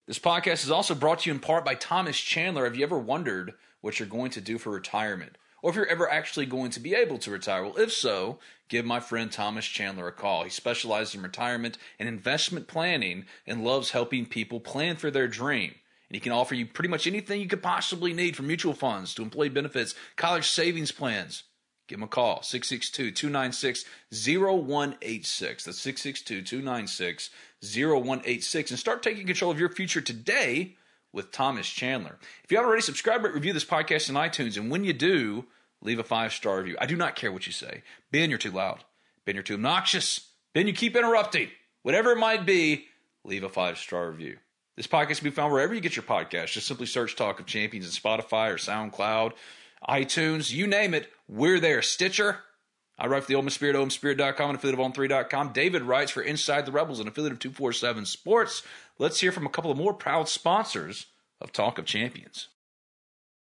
This 0.07 0.19
podcast 0.19 0.63
is 0.63 0.71
also 0.71 0.95
brought 0.95 1.19
to 1.19 1.29
you 1.29 1.33
in 1.33 1.39
part 1.39 1.63
by 1.63 1.75
Thomas 1.75 2.17
Chandler. 2.17 2.65
Have 2.65 2.75
you 2.75 2.83
ever 2.83 2.97
wondered 2.97 3.53
what 3.81 3.99
you're 3.99 4.07
going 4.07 4.31
to 4.31 4.41
do 4.41 4.57
for 4.57 4.71
retirement? 4.71 5.37
Or 5.61 5.69
if 5.69 5.75
you're 5.75 5.85
ever 5.85 6.11
actually 6.11 6.47
going 6.47 6.71
to 6.71 6.79
be 6.79 6.95
able 6.95 7.19
to 7.19 7.31
retire? 7.31 7.63
Well, 7.63 7.77
if 7.77 7.93
so, 7.93 8.39
give 8.67 8.83
my 8.83 8.99
friend 8.99 9.31
Thomas 9.31 9.65
Chandler 9.65 10.07
a 10.07 10.11
call. 10.11 10.43
He 10.43 10.49
specializes 10.49 11.15
in 11.15 11.21
retirement 11.21 11.77
and 11.99 12.09
investment 12.09 12.67
planning 12.67 13.25
and 13.45 13.63
loves 13.63 13.91
helping 13.91 14.25
people 14.25 14.59
plan 14.59 14.95
for 14.95 15.11
their 15.11 15.27
dream. 15.27 15.75
And 16.09 16.15
he 16.15 16.19
can 16.19 16.31
offer 16.31 16.55
you 16.55 16.65
pretty 16.65 16.89
much 16.89 17.07
anything 17.07 17.39
you 17.39 17.47
could 17.47 17.63
possibly 17.63 18.11
need 18.11 18.35
from 18.35 18.47
mutual 18.47 18.73
funds 18.73 19.13
to 19.13 19.21
employee 19.21 19.49
benefits, 19.49 19.95
college 20.17 20.49
savings 20.49 20.91
plans. 20.91 21.43
Give 21.91 21.99
him 21.99 22.03
a 22.03 22.07
call, 22.07 22.41
662 22.41 23.11
296 23.11 23.83
0186. 24.13 25.65
That's 25.65 25.77
662 25.77 26.41
296 26.41 27.29
0186. 27.61 28.71
And 28.71 28.79
start 28.79 29.03
taking 29.03 29.27
control 29.27 29.51
of 29.51 29.59
your 29.59 29.67
future 29.67 29.99
today 29.99 30.77
with 31.11 31.33
Thomas 31.33 31.67
Chandler. 31.67 32.17
If 32.45 32.49
you 32.49 32.55
haven't 32.55 32.69
already, 32.69 32.81
subscribe, 32.81 33.25
rate, 33.25 33.33
review 33.33 33.51
this 33.51 33.65
podcast 33.65 34.07
in 34.07 34.15
iTunes. 34.15 34.55
And 34.55 34.71
when 34.71 34.85
you 34.85 34.93
do, 34.93 35.47
leave 35.81 35.99
a 35.99 36.03
five 36.05 36.31
star 36.31 36.59
review. 36.59 36.77
I 36.79 36.85
do 36.85 36.95
not 36.95 37.17
care 37.17 37.29
what 37.29 37.45
you 37.45 37.51
say. 37.51 37.83
Ben, 38.09 38.29
you're 38.29 38.39
too 38.39 38.51
loud. 38.51 38.85
Ben, 39.25 39.35
you're 39.35 39.43
too 39.43 39.55
obnoxious. 39.55 40.29
Ben, 40.53 40.67
you 40.67 40.73
keep 40.73 40.95
interrupting. 40.95 41.49
Whatever 41.81 42.13
it 42.13 42.19
might 42.19 42.45
be, 42.45 42.85
leave 43.25 43.43
a 43.43 43.49
five 43.49 43.77
star 43.77 44.09
review. 44.09 44.37
This 44.77 44.87
podcast 44.87 45.17
can 45.17 45.25
be 45.25 45.31
found 45.31 45.51
wherever 45.51 45.73
you 45.73 45.81
get 45.81 45.97
your 45.97 46.03
podcast. 46.03 46.53
Just 46.53 46.67
simply 46.67 46.85
search 46.85 47.17
Talk 47.17 47.41
of 47.41 47.47
Champions 47.47 47.85
in 47.85 47.91
Spotify 47.91 48.49
or 48.49 48.55
SoundCloud, 48.55 49.33
iTunes, 49.87 50.51
you 50.51 50.67
name 50.67 50.93
it. 50.93 51.11
We're 51.27 51.59
there. 51.59 51.81
Stitcher. 51.81 52.39
I 52.99 53.07
write 53.07 53.23
for 53.23 53.29
the 53.29 53.35
Ole 53.35 53.41
Miss 53.41 53.55
Spirit, 53.55 53.75
OMSpirit.com, 53.75 54.49
and 54.51 54.59
affiliate 54.59 54.79
of 54.79 54.93
On3.com. 54.93 55.53
David 55.53 55.81
writes 55.81 56.11
for 56.11 56.21
Inside 56.21 56.67
the 56.67 56.71
Rebels, 56.71 56.99
an 56.99 57.07
affiliate 57.07 57.33
of 57.33 57.39
247 57.39 58.05
Sports. 58.05 58.61
Let's 58.99 59.19
hear 59.19 59.31
from 59.31 59.47
a 59.47 59.49
couple 59.49 59.71
of 59.71 59.77
more 59.77 59.93
proud 59.93 60.29
sponsors 60.29 61.07
of 61.39 61.51
Talk 61.51 61.79
of 61.79 61.85
Champions. 61.85 62.49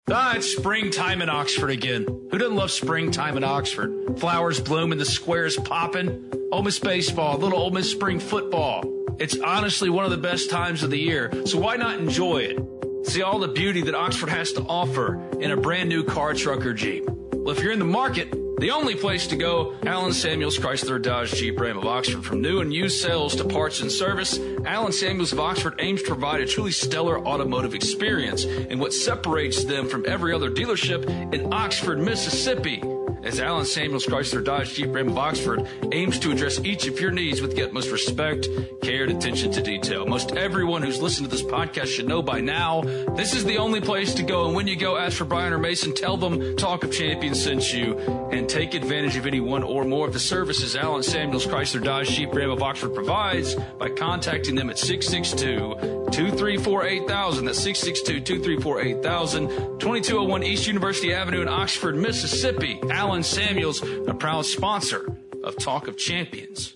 Ah, 0.10 0.36
it's 0.36 0.56
springtime 0.56 1.22
in 1.22 1.30
Oxford 1.30 1.70
again. 1.70 2.06
Who 2.32 2.38
doesn't 2.38 2.56
love 2.56 2.72
springtime 2.72 3.38
in 3.38 3.44
Oxford? 3.44 4.20
Flowers 4.20 4.60
bloom 4.60 4.90
blooming, 4.90 5.00
the 5.00 5.06
squares 5.06 5.58
popping. 5.58 6.32
Ole 6.52 6.64
Miss 6.64 6.80
baseball, 6.80 7.38
little 7.38 7.60
Ole 7.60 7.72
Miss 7.72 7.90
spring 7.90 8.20
football. 8.20 8.84
It's 9.20 9.40
honestly 9.40 9.90
one 9.90 10.06
of 10.06 10.12
the 10.12 10.18
best 10.18 10.50
times 10.50 10.84
of 10.84 10.92
the 10.92 11.00
year, 11.00 11.32
so 11.46 11.58
why 11.58 11.78
not 11.78 12.00
enjoy 12.00 12.38
it? 12.40 12.75
See 13.06 13.22
all 13.22 13.40
the 13.40 13.48
beauty 13.48 13.82
that 13.82 13.96
Oxford 13.96 14.30
has 14.30 14.52
to 14.54 14.62
offer 14.64 15.22
in 15.40 15.52
a 15.52 15.58
brand 15.58 15.90
new 15.90 16.04
car, 16.04 16.34
truck, 16.34 16.66
or 16.66 16.74
Jeep. 16.74 17.06
Well, 17.08 17.52
if 17.52 17.62
you're 17.62 17.72
in 17.72 17.80
the 17.80 17.86
market, 17.86 18.32
the 18.60 18.72
only 18.72 18.96
place 18.96 19.28
to 19.28 19.36
go, 19.36 19.76
Allen 19.86 20.12
Samuels 20.12 20.58
Chrysler 20.58 21.02
Dodge 21.02 21.32
Jeep 21.34 21.60
Ram 21.60 21.78
of 21.78 21.86
Oxford. 21.86 22.26
From 22.26 22.42
new 22.42 22.62
and 22.62 22.74
used 22.74 23.00
sales 23.00 23.36
to 23.36 23.46
parts 23.46 23.82
and 23.82 23.92
service, 23.92 24.40
Allen 24.66 24.92
Samuels 24.92 25.34
of 25.34 25.40
Oxford 25.40 25.76
aims 25.80 26.02
to 26.02 26.08
provide 26.08 26.42
a 26.42 26.48
truly 26.48 26.72
stellar 26.72 27.20
automotive 27.20 27.76
experience 27.76 28.44
and 28.46 28.80
what 28.80 28.92
separates 28.92 29.64
them 29.66 29.88
from 29.88 30.04
every 30.08 30.34
other 30.34 30.50
dealership 30.50 31.08
in 31.34 31.54
Oxford, 31.54 32.00
Mississippi 32.00 32.82
as 33.26 33.40
Allen 33.40 33.66
Samuels 33.66 34.06
Chrysler 34.06 34.44
Dodge 34.44 34.76
Jeep 34.76 34.94
Ram 34.94 35.10
of 35.10 35.18
Oxford 35.18 35.68
aims 35.92 36.20
to 36.20 36.32
address 36.32 36.60
each 36.60 36.88
of 36.88 37.00
your 37.00 37.12
needs 37.12 37.42
with 37.42 37.56
the 37.56 37.64
utmost 37.64 37.92
respect, 37.92 38.48
care, 38.82 39.04
and 39.04 39.12
attention 39.12 39.52
to 39.52 39.62
detail. 39.62 40.06
Most 40.06 40.34
everyone 40.34 40.84
who's 40.84 41.02
listened 41.02 41.30
to 41.30 41.36
this 41.36 41.44
podcast 41.44 41.88
should 41.88 42.08
know 42.08 42.22
by 42.22 42.40
now 42.40 42.82
this 43.16 43.34
is 43.34 43.44
the 43.44 43.58
only 43.58 43.82
place 43.82 44.14
to 44.14 44.24
go. 44.24 44.46
And 44.46 44.56
when 44.56 44.68
you 44.68 44.76
go, 44.76 44.96
ask 44.96 45.18
for 45.18 45.26
Brian 45.26 45.54
or 45.54 45.58
Mason, 45.58 45.94
tell 45.94 46.18
them 46.18 46.56
Talk 46.56 46.84
of 46.84 46.92
Champions 46.92 47.44
sent 47.44 47.74
you, 47.74 47.98
and 48.32 48.48
take 48.48 48.76
advantage 48.76 49.18
of 49.18 49.26
any 49.26 49.40
one 49.40 49.64
or 49.64 49.84
more 49.84 50.08
of 50.08 50.14
the 50.14 50.20
services 50.20 50.76
Allen 50.76 51.02
Samuels 51.02 51.48
Chrysler 51.48 51.84
Dodge 51.84 52.10
Jeep 52.10 52.32
Ram 52.34 52.52
of 52.52 52.62
Oxford 52.62 52.94
provides 52.94 53.56
by 53.56 53.90
contacting 53.90 54.54
them 54.54 54.70
at 54.70 54.78
662 54.78 55.96
234 56.12 56.86
8000. 56.86 57.46
That's 57.46 57.60
662 57.60 58.22
234 58.22 58.82
8000. 58.82 59.48
2201 59.80 60.44
East 60.44 60.68
University 60.68 61.14
Avenue 61.14 61.42
in 61.42 61.48
Oxford, 61.48 61.96
Mississippi. 61.96 62.80
Allen 63.16 63.24
Samuels, 63.24 63.82
a 64.10 64.14
proud 64.14 64.46
sponsor 64.46 65.18
of 65.42 65.56
Talk 65.56 65.88
of 65.88 65.96
Champions. 65.96 66.76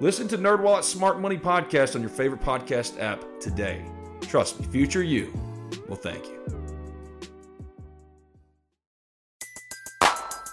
Listen 0.00 0.26
to 0.28 0.38
NerdWallet's 0.38 0.88
Smart 0.88 1.20
Money 1.20 1.36
Podcast 1.36 1.94
on 1.94 2.00
your 2.00 2.08
favorite 2.08 2.40
podcast 2.40 2.98
app 2.98 3.22
today. 3.38 3.84
Trust 4.22 4.58
me, 4.58 4.66
future 4.66 5.02
you 5.02 5.30
will 5.90 5.96
thank 5.96 6.24
you. 6.24 6.38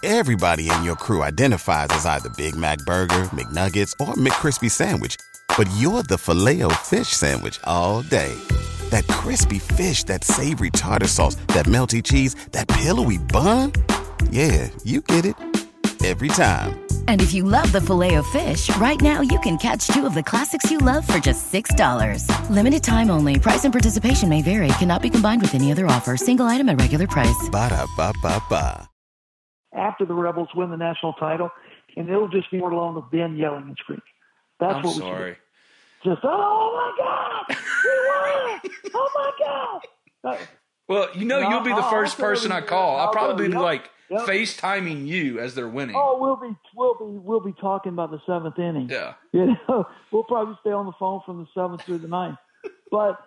Everybody 0.04 0.70
in 0.70 0.84
your 0.84 0.96
crew 0.96 1.22
identifies 1.22 1.88
as 1.92 2.04
either 2.04 2.28
Big 2.36 2.56
Mac 2.56 2.78
Burger, 2.80 3.30
McNuggets, 3.32 3.92
or 4.06 4.14
McCrispy 4.16 4.70
Sandwich. 4.70 5.16
But 5.56 5.68
you're 5.78 6.02
the 6.02 6.18
filet 6.18 6.62
fish 6.82 7.08
Sandwich 7.08 7.58
all 7.64 8.02
day. 8.02 8.34
That 8.90 9.08
crispy 9.08 9.60
fish, 9.60 10.04
that 10.04 10.24
savory 10.24 10.70
tartar 10.70 11.08
sauce, 11.08 11.36
that 11.54 11.64
melty 11.64 12.04
cheese, 12.04 12.34
that 12.52 12.68
pillowy 12.68 13.16
bun. 13.16 13.72
Yeah, 14.30 14.68
you 14.84 15.00
get 15.00 15.24
it 15.24 15.34
every 16.04 16.28
time. 16.28 16.78
And 17.08 17.20
if 17.22 17.32
you 17.34 17.42
love 17.44 17.72
the 17.72 17.80
filet 17.80 18.14
of 18.16 18.26
fish, 18.28 18.74
right 18.76 19.00
now 19.00 19.20
you 19.22 19.38
can 19.40 19.56
catch 19.58 19.86
two 19.88 20.06
of 20.06 20.14
the 20.14 20.22
classics 20.22 20.70
you 20.70 20.78
love 20.78 21.06
for 21.06 21.18
just 21.18 21.50
$6. 21.52 22.50
Limited 22.50 22.82
time 22.84 23.10
only. 23.10 23.38
Price 23.40 23.64
and 23.64 23.72
participation 23.72 24.28
may 24.28 24.42
vary. 24.42 24.68
Cannot 24.78 25.02
be 25.02 25.10
combined 25.10 25.40
with 25.42 25.54
any 25.54 25.72
other 25.72 25.86
offer. 25.86 26.16
Single 26.16 26.46
item 26.46 26.68
at 26.68 26.80
regular 26.80 27.06
price. 27.06 27.48
Ba 27.50 27.70
da 27.70 27.86
ba 27.96 28.12
ba 28.22 28.42
ba. 28.48 28.88
After 29.76 30.04
the 30.06 30.14
Rebels 30.14 30.48
win 30.54 30.70
the 30.70 30.76
national 30.76 31.12
title, 31.14 31.50
and 31.96 32.08
it'll 32.08 32.28
just 32.28 32.50
be 32.50 32.58
more 32.58 32.70
along 32.70 32.94
with 32.96 33.10
Ben 33.10 33.36
yelling 33.36 33.64
and 33.64 33.76
screaming. 33.78 34.02
That's 34.60 34.76
I'm 34.76 34.82
what 34.82 34.94
we 34.96 35.00
sorry. 35.00 35.30
should 35.32 35.36
do. 36.04 36.10
Just 36.10 36.20
oh 36.24 36.94
my 36.96 37.04
god, 37.04 37.56
we 37.84 38.70
won! 38.70 38.92
oh 38.94 39.10
my 39.14 39.30
god! 39.44 39.80
Uh, 40.24 40.36
Well, 40.88 41.08
you 41.14 41.24
know, 41.26 41.40
you'll 41.50 41.60
be 41.60 41.70
the 41.70 41.76
I'll- 41.76 41.90
first 41.90 42.18
I'll 42.18 42.26
person 42.26 42.50
I 42.52 42.60
call. 42.60 42.96
I'll 42.96 43.06
I'll 43.08 43.12
probably 43.12 43.48
be 43.48 43.54
like 43.54 43.90
yep. 44.10 44.22
FaceTiming 44.22 45.06
you 45.06 45.38
as 45.38 45.54
they're 45.54 45.68
winning. 45.68 45.96
Oh, 45.98 46.18
we'll 46.20 46.36
be 46.36 46.56
we'll 46.74 46.94
be 46.94 47.18
we'll 47.18 47.40
be 47.40 47.52
talking 47.52 47.92
about 47.92 48.10
the 48.10 48.20
seventh 48.26 48.58
inning. 48.58 48.88
Yeah. 48.90 49.14
You 49.32 49.56
know, 49.68 49.86
we'll 50.10 50.24
probably 50.24 50.56
stay 50.60 50.70
on 50.70 50.86
the 50.86 50.92
phone 50.98 51.20
from 51.26 51.38
the 51.40 51.46
seventh 51.54 51.82
through 51.82 51.98
the 51.98 52.08
ninth. 52.08 52.38
But 52.90 53.18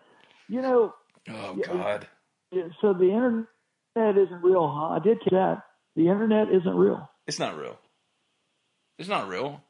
you 0.50 0.62
know, 0.62 0.94
Oh, 1.30 1.54
God. 1.56 2.08
yeah, 2.52 2.64
so 2.82 2.94
the 2.94 3.06
internet 3.12 4.18
isn't 4.18 4.44
real, 4.44 4.68
huh? 4.68 4.96
I 4.96 5.00
did 5.00 5.20
catch 5.22 5.32
that. 5.34 5.64
The 5.96 6.08
internet 6.10 6.48
isn't 6.52 6.76
real. 6.76 7.10
It's 7.28 7.38
not 7.38 7.58
real. 7.58 7.78
It's 8.98 9.08
not 9.08 9.28
real. 9.28 9.62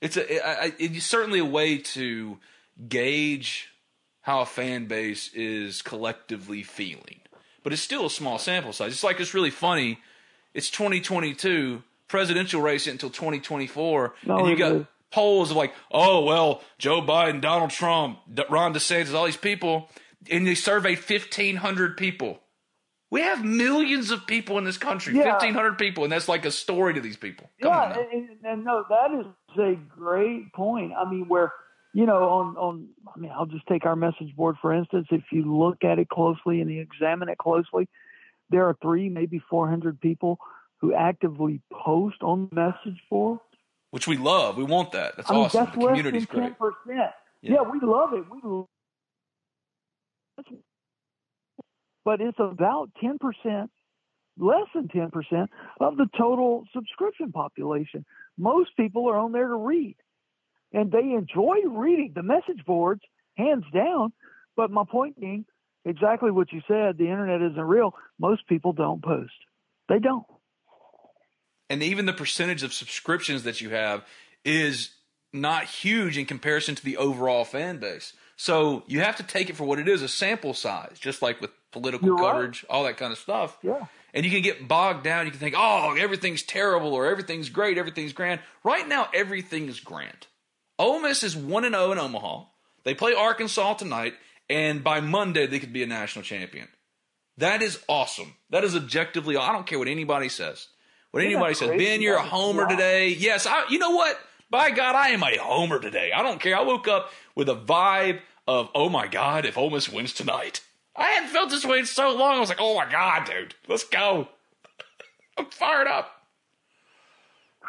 It's 0.00 0.16
a. 0.16 0.46
I, 0.46 0.64
I, 0.66 0.72
it's 0.78 1.04
certainly 1.04 1.38
a 1.40 1.44
way 1.44 1.78
to 1.78 2.38
gauge 2.88 3.68
how 4.20 4.40
a 4.40 4.46
fan 4.46 4.86
base 4.86 5.32
is 5.34 5.82
collectively 5.82 6.62
feeling, 6.62 7.20
but 7.64 7.72
it's 7.72 7.82
still 7.82 8.06
a 8.06 8.10
small 8.10 8.38
sample 8.38 8.72
size. 8.72 8.92
It's 8.92 9.04
like 9.04 9.20
it's 9.20 9.34
really 9.34 9.50
funny. 9.50 9.98
It's 10.54 10.70
2022 10.70 11.82
presidential 12.08 12.60
race 12.60 12.86
until 12.86 13.08
2024, 13.10 14.14
No, 14.26 14.38
and 14.38 14.48
you 14.48 14.56
got 14.56 14.72
is. 14.72 14.86
polls 15.10 15.50
of 15.50 15.56
like, 15.56 15.72
oh 15.90 16.24
well, 16.24 16.62
Joe 16.78 17.00
Biden, 17.00 17.40
Donald 17.40 17.70
Trump, 17.70 18.18
Ron 18.50 18.74
DeSantis, 18.74 19.14
all 19.14 19.24
these 19.24 19.36
people. 19.36 19.88
and 20.30 20.46
they 20.46 20.54
surveyed 20.54 20.98
1,500 20.98 21.96
people. 21.96 22.38
We 23.10 23.20
have 23.22 23.44
millions 23.44 24.10
of 24.10 24.26
people 24.26 24.56
in 24.58 24.64
this 24.64 24.78
country, 24.78 25.14
Yeah. 25.14 25.32
1,500 25.32 25.76
people, 25.78 26.04
and 26.04 26.12
that's 26.12 26.28
like 26.28 26.44
a 26.46 26.50
story 26.50 26.94
to 26.94 27.00
these 27.00 27.16
people. 27.16 27.50
Come 27.60 27.70
yeah, 27.72 27.98
and, 28.12 28.28
and 28.44 28.64
no, 28.64 28.84
that 28.88 29.10
is 29.18 29.26
a 29.58 29.74
great 29.98 30.52
point. 30.52 30.92
I 30.98 31.08
mean, 31.10 31.26
where 31.28 31.52
you 31.94 32.06
know, 32.06 32.28
on 32.30 32.56
on, 32.56 32.88
I 33.14 33.18
mean, 33.18 33.30
I'll 33.36 33.44
just 33.46 33.66
take 33.66 33.84
our 33.84 33.96
message 33.96 34.34
board 34.34 34.56
for 34.62 34.72
instance. 34.72 35.08
If 35.10 35.24
you 35.30 35.54
look 35.54 35.84
at 35.84 35.98
it 35.98 36.08
closely 36.08 36.60
and 36.62 36.70
you 36.70 36.80
examine 36.80 37.28
it 37.28 37.36
closely, 37.36 37.86
there 38.52 38.68
are 38.68 38.76
three, 38.80 39.08
maybe 39.08 39.42
four 39.50 39.68
hundred 39.68 40.00
people 40.00 40.38
who 40.80 40.94
actively 40.94 41.60
post 41.72 42.22
on 42.22 42.48
the 42.50 42.54
message 42.54 43.00
board. 43.10 43.38
Which 43.90 44.06
we 44.06 44.16
love. 44.16 44.56
We 44.56 44.64
want 44.64 44.92
that. 44.92 45.16
That's 45.16 45.30
I 45.30 45.34
mean, 45.34 45.44
awesome. 45.44 45.64
that's 45.64 45.76
the 45.76 45.86
community's 45.86 46.26
great. 46.26 46.42
ten 46.42 46.54
percent. 46.54 47.10
Yeah. 47.42 47.52
Yeah. 47.54 47.62
we 47.62 47.78
love 47.82 48.12
it. 48.14 48.24
We, 48.30 48.40
love 48.42 48.66
it. 50.38 50.58
but 52.04 52.20
it's 52.20 52.38
about 52.38 52.90
ten 53.00 53.18
percent, 53.18 53.70
less 54.38 54.66
than 54.74 54.88
ten 54.88 55.10
percent 55.10 55.50
of 55.80 55.96
the 55.96 56.06
total 56.16 56.64
subscription 56.72 57.32
population. 57.32 58.04
Most 58.38 58.70
people 58.76 59.08
are 59.08 59.18
on 59.18 59.32
there 59.32 59.48
to 59.48 59.56
read, 59.56 59.96
and 60.72 60.90
they 60.90 61.12
enjoy 61.12 61.56
reading 61.68 62.12
the 62.14 62.22
message 62.22 62.64
boards, 62.66 63.02
hands 63.36 63.64
down. 63.74 64.12
But 64.56 64.70
my 64.70 64.84
point 64.90 65.18
being, 65.18 65.44
exactly 65.84 66.30
what 66.30 66.52
you 66.52 66.60
said. 66.68 66.98
The 66.98 67.08
internet 67.08 67.42
isn't 67.42 67.60
real. 67.60 67.94
Most 68.18 68.46
people 68.48 68.72
don't 68.72 69.02
post. 69.02 69.32
They 69.88 69.98
don't. 69.98 70.24
and 71.68 71.82
even 71.82 72.06
the 72.06 72.12
percentage 72.12 72.62
of 72.62 72.72
subscriptions 72.72 73.42
that 73.44 73.60
you 73.60 73.70
have 73.70 74.04
is 74.44 74.90
not 75.32 75.64
huge 75.64 76.18
in 76.18 76.26
comparison 76.26 76.74
to 76.74 76.84
the 76.84 76.96
overall 76.96 77.44
fan 77.44 77.78
base. 77.78 78.12
So 78.36 78.82
you 78.86 79.00
have 79.00 79.16
to 79.16 79.22
take 79.22 79.48
it 79.50 79.56
for 79.56 79.64
what 79.64 79.78
it 79.78 79.88
is, 79.88 80.02
a 80.02 80.08
sample 80.08 80.52
size, 80.54 80.98
just 80.98 81.22
like 81.22 81.40
with 81.40 81.50
political 81.70 82.06
You're 82.06 82.16
right. 82.16 82.32
coverage, 82.32 82.64
all 82.68 82.84
that 82.84 82.96
kind 82.96 83.12
of 83.12 83.18
stuff. 83.18 83.56
Yeah. 83.62 83.86
And 84.14 84.26
you 84.26 84.30
can 84.30 84.42
get 84.42 84.68
bogged 84.68 85.04
down. 85.04 85.24
You 85.24 85.30
can 85.30 85.40
think, 85.40 85.54
oh, 85.56 85.96
everything's 85.98 86.42
terrible 86.42 86.92
or 86.92 87.06
everything's 87.06 87.48
great, 87.48 87.78
everything's 87.78 88.12
grand. 88.12 88.40
Right 88.62 88.86
now, 88.86 89.08
everything's 89.14 89.80
grand. 89.80 90.26
Ole 90.78 91.00
Miss 91.00 91.22
is 91.22 91.34
1 91.36 91.64
and 91.64 91.74
0 91.74 91.92
in 91.92 91.98
Omaha. 91.98 92.44
They 92.84 92.94
play 92.94 93.14
Arkansas 93.14 93.74
tonight, 93.74 94.14
and 94.52 94.84
by 94.84 95.00
Monday, 95.00 95.46
they 95.46 95.58
could 95.58 95.72
be 95.72 95.82
a 95.82 95.86
national 95.86 96.24
champion. 96.24 96.68
That 97.38 97.62
is 97.62 97.82
awesome. 97.88 98.34
That 98.50 98.64
is 98.64 98.76
objectively, 98.76 99.34
I 99.34 99.50
don't 99.50 99.66
care 99.66 99.78
what 99.78 99.88
anybody 99.88 100.28
says. 100.28 100.68
What 101.10 101.22
Isn't 101.22 101.32
anybody 101.32 101.54
says? 101.54 101.70
Ben, 101.70 102.02
you're 102.02 102.16
a 102.16 102.22
homer 102.22 102.68
today. 102.68 103.08
Yes, 103.08 103.46
I, 103.46 103.64
you 103.70 103.78
know 103.78 103.92
what? 103.92 104.18
By 104.50 104.70
God, 104.70 104.94
I 104.94 105.08
am 105.08 105.22
a 105.22 105.38
homer 105.38 105.78
today. 105.78 106.12
I 106.14 106.22
don't 106.22 106.38
care. 106.38 106.54
I 106.54 106.60
woke 106.60 106.86
up 106.86 107.10
with 107.34 107.48
a 107.48 107.54
vibe 107.54 108.20
of, 108.46 108.68
oh 108.74 108.90
my 108.90 109.06
God, 109.06 109.46
if 109.46 109.56
Ole 109.56 109.70
Miss 109.70 109.88
wins 109.88 110.12
tonight. 110.12 110.60
I 110.94 111.04
hadn't 111.04 111.30
felt 111.30 111.48
this 111.48 111.64
way 111.64 111.78
in 111.78 111.86
so 111.86 112.14
long. 112.14 112.36
I 112.36 112.40
was 112.40 112.50
like, 112.50 112.60
oh 112.60 112.74
my 112.74 112.90
God, 112.90 113.24
dude, 113.24 113.54
let's 113.68 113.84
go. 113.84 114.28
I'm 115.38 115.46
fired 115.46 115.86
up. 115.86 116.10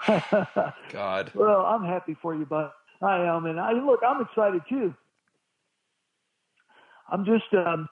God. 0.91 1.32
Well, 1.34 1.65
I'm 1.65 1.86
happy 1.86 2.17
for 2.22 2.36
you, 2.36 2.46
bud. 2.46 2.72
I 3.02 3.19
am, 3.26 3.46
and 3.46 3.58
I 3.58 3.72
look, 3.72 4.02
I'm 4.06 4.22
excited 4.22 4.62
too. 4.67 4.93
I'm 7.13 7.26
just, 7.26 7.45
um, 7.54 7.88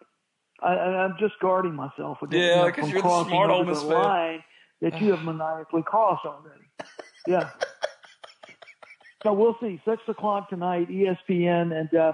I, 0.62 0.69
I'm 0.73 1.15
just 1.19 1.36
guarding 1.39 1.75
myself 1.75 2.17
against 2.21 2.36
Yeah, 2.38 2.65
you 2.65 2.67
know, 2.67 2.73
from 2.73 2.89
you're 2.89 2.93
the 2.95 3.01
crossing 3.01 3.29
smart 3.29 3.51
over 3.51 3.73
the 3.73 3.81
line 3.81 4.43
that 4.81 4.99
you 4.99 5.12
have 5.12 5.23
maniacally 5.23 5.84
crossed 5.84 6.25
already. 6.25 6.63
Yeah. 7.27 7.49
so 9.23 9.31
we'll 9.34 9.55
see. 9.62 9.79
Six 9.88 10.01
o'clock 10.07 10.49
tonight, 10.49 10.89
ESPN, 10.89 11.71
and 11.79 11.93
uh, 11.93 12.13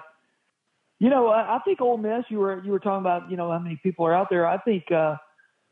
you 1.00 1.10
know, 1.10 1.28
I, 1.28 1.56
I 1.56 1.60
think 1.60 1.80
Ole 1.80 1.98
Miss. 1.98 2.26
You 2.30 2.40
were 2.40 2.62
you 2.64 2.72
were 2.72 2.80
talking 2.80 3.00
about, 3.00 3.32
you 3.32 3.38
know, 3.38 3.52
how 3.52 3.60
many 3.60 3.80
people 3.82 4.06
are 4.06 4.14
out 4.14 4.28
there. 4.30 4.46
I 4.46 4.58
think, 4.58 4.92
uh, 4.92 5.16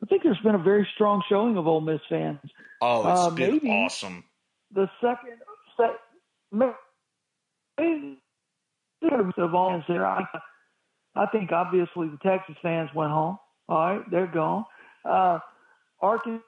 I 0.01 0.05
think 0.07 0.23
there's 0.23 0.39
been 0.39 0.55
a 0.55 0.59
very 0.59 0.87
strong 0.95 1.21
showing 1.27 1.57
of 1.57 1.67
Ole 1.67 1.81
Miss 1.81 2.01
fans. 2.07 2.39
Oh, 2.81 3.09
it's 3.09 3.19
Uh, 3.19 3.29
been 3.31 3.59
awesome. 3.67 4.23
the 4.71 4.89
second 5.01 5.39
set 5.75 5.99
maybe 6.51 8.21
of 9.37 9.55
all 9.55 9.83
there. 9.87 10.05
I, 10.05 10.23
I 11.15 11.25
think 11.27 11.51
obviously 11.51 12.07
the 12.09 12.17
Texas 12.23 12.55
fans 12.61 12.89
went 12.93 13.11
home. 13.11 13.37
All 13.69 13.77
right, 13.97 14.11
they're 14.11 14.27
gone. 14.27 14.65
Uh, 15.03 15.39
Arkansas's 16.01 16.41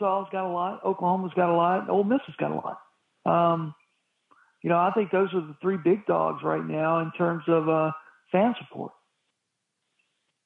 got 0.00 0.46
a 0.46 0.52
lot. 0.52 0.84
Oklahoma's 0.84 1.32
got 1.34 1.50
a 1.50 1.56
lot. 1.56 1.88
Ole 1.90 2.04
Miss 2.04 2.20
has 2.26 2.36
got 2.36 2.50
a 2.50 2.54
lot. 2.54 2.78
Um, 3.26 3.74
you 4.62 4.70
know, 4.70 4.78
I 4.78 4.90
think 4.92 5.10
those 5.10 5.28
are 5.34 5.40
the 5.40 5.54
three 5.60 5.76
big 5.76 6.06
dogs 6.06 6.42
right 6.42 6.64
now 6.64 7.00
in 7.00 7.12
terms 7.12 7.44
of 7.48 7.68
uh, 7.68 7.92
fan 8.32 8.54
support. 8.58 8.92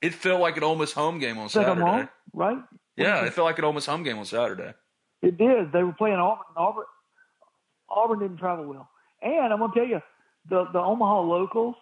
It 0.03 0.15
felt 0.15 0.41
like 0.41 0.57
an 0.57 0.65
Ole 0.65 0.77
Miss 0.77 0.93
home 0.93 1.19
game 1.19 1.39
on 1.39 1.47
Is 1.47 1.53
that 1.55 1.69
I'm 1.69 1.79
Saturday. 1.79 1.83
wrong, 1.85 2.09
right? 2.33 2.59
Yeah, 2.97 3.25
it 3.25 3.33
felt 3.33 3.47
like 3.47 3.59
an 3.59 3.65
Ole 3.65 3.73
Miss 3.73 3.87
home 3.87 4.03
game 4.03 4.19
on 4.19 4.25
Saturday. 4.25 4.75
It 5.23 5.37
did. 5.39 5.73
They 5.73 5.83
were 5.83 5.93
playing 5.93 6.17
Auburn. 6.17 6.45
Auburn, 6.57 6.85
Auburn 7.89 8.19
didn't 8.21 8.37
travel 8.39 8.67
well. 8.67 8.89
And 9.23 9.53
I'm 9.53 9.59
gonna 9.59 9.73
tell 9.75 9.87
you, 9.87 10.01
the 10.49 10.67
the 10.73 10.79
Omaha 10.79 11.23
locals, 11.23 11.75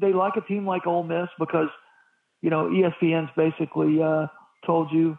they 0.00 0.12
like 0.12 0.34
a 0.36 0.40
team 0.42 0.66
like 0.66 0.86
Ole 0.86 1.02
Miss 1.02 1.28
because, 1.38 1.68
you 2.42 2.50
know, 2.50 2.66
ESPN's 2.68 3.30
basically 3.36 4.02
uh, 4.02 4.26
told 4.66 4.90
you 4.92 5.18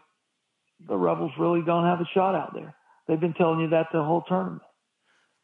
the 0.88 0.96
Rebels 0.96 1.32
really 1.38 1.62
don't 1.62 1.84
have 1.84 2.00
a 2.00 2.06
shot 2.14 2.34
out 2.34 2.54
there. 2.54 2.74
They've 3.06 3.20
been 3.20 3.34
telling 3.34 3.60
you 3.60 3.68
that 3.70 3.86
the 3.92 4.02
whole 4.02 4.22
tournament. 4.22 4.62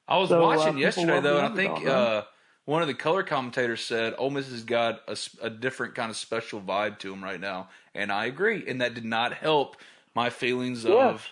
I 0.08 0.18
was 0.18 0.28
So, 0.28 0.38
uh, 0.42 0.46
watching 0.46 0.66
people 0.74 0.80
yesterday 0.80 1.20
though, 1.20 1.38
and 1.38 1.52
I 1.52 1.56
think 1.56 1.86
uh, 1.86 2.22
one 2.64 2.80
of 2.80 2.88
the 2.88 2.94
color 2.94 3.22
commentators 3.22 3.82
said 3.84 4.14
Ole 4.18 4.30
Miss 4.30 4.48
has 4.50 4.62
got 4.62 5.00
a 5.42 5.50
different 5.50 5.94
kind 5.94 6.10
of 6.10 6.16
special 6.16 6.60
vibe 6.60 6.98
to 7.00 7.10
them 7.10 7.22
right 7.22 7.40
now, 7.40 7.68
and 7.94 8.12
I 8.12 8.26
agree. 8.26 8.64
And 8.68 8.80
that 8.80 8.94
did 8.94 9.04
not 9.04 9.34
help 9.34 9.76
my 10.14 10.30
feelings 10.30 10.84
Yes. 10.84 10.92
of 11.14 11.28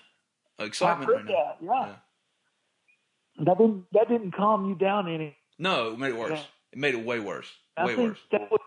excitement 0.66 1.10
right 1.10 1.26
that. 1.26 1.56
Yeah. 1.60 1.94
That 3.44 3.58
didn't 3.58 3.84
that 3.92 4.08
didn't 4.08 4.32
calm 4.32 4.68
you 4.68 4.74
down 4.74 5.08
any. 5.12 5.36
No, 5.58 5.92
it 5.92 5.98
made 5.98 6.10
it 6.10 6.16
worse. 6.16 6.30
Yeah. 6.32 6.42
It 6.72 6.78
made 6.78 6.94
it 6.94 7.04
way 7.04 7.20
worse. 7.20 7.50
I 7.76 7.84
way 7.86 7.96
think 7.96 8.08
worse. 8.10 8.18
that 8.32 8.50
was, 8.50 8.60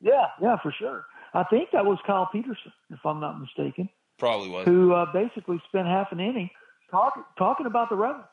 yeah, 0.00 0.26
yeah, 0.42 0.56
for 0.62 0.72
sure. 0.78 1.04
I 1.34 1.44
think 1.44 1.70
that 1.72 1.84
was 1.84 1.98
Kyle 2.06 2.28
Peterson, 2.32 2.72
if 2.90 2.98
I'm 3.04 3.20
not 3.20 3.38
mistaken. 3.40 3.88
Probably 4.18 4.48
was. 4.48 4.66
who 4.66 4.92
uh, 4.92 5.10
basically 5.12 5.60
spent 5.68 5.86
half 5.86 6.12
an 6.12 6.20
inning 6.20 6.50
talking 6.90 7.22
talking 7.38 7.66
about 7.66 7.88
the 7.88 7.96
Rebels, 7.96 8.24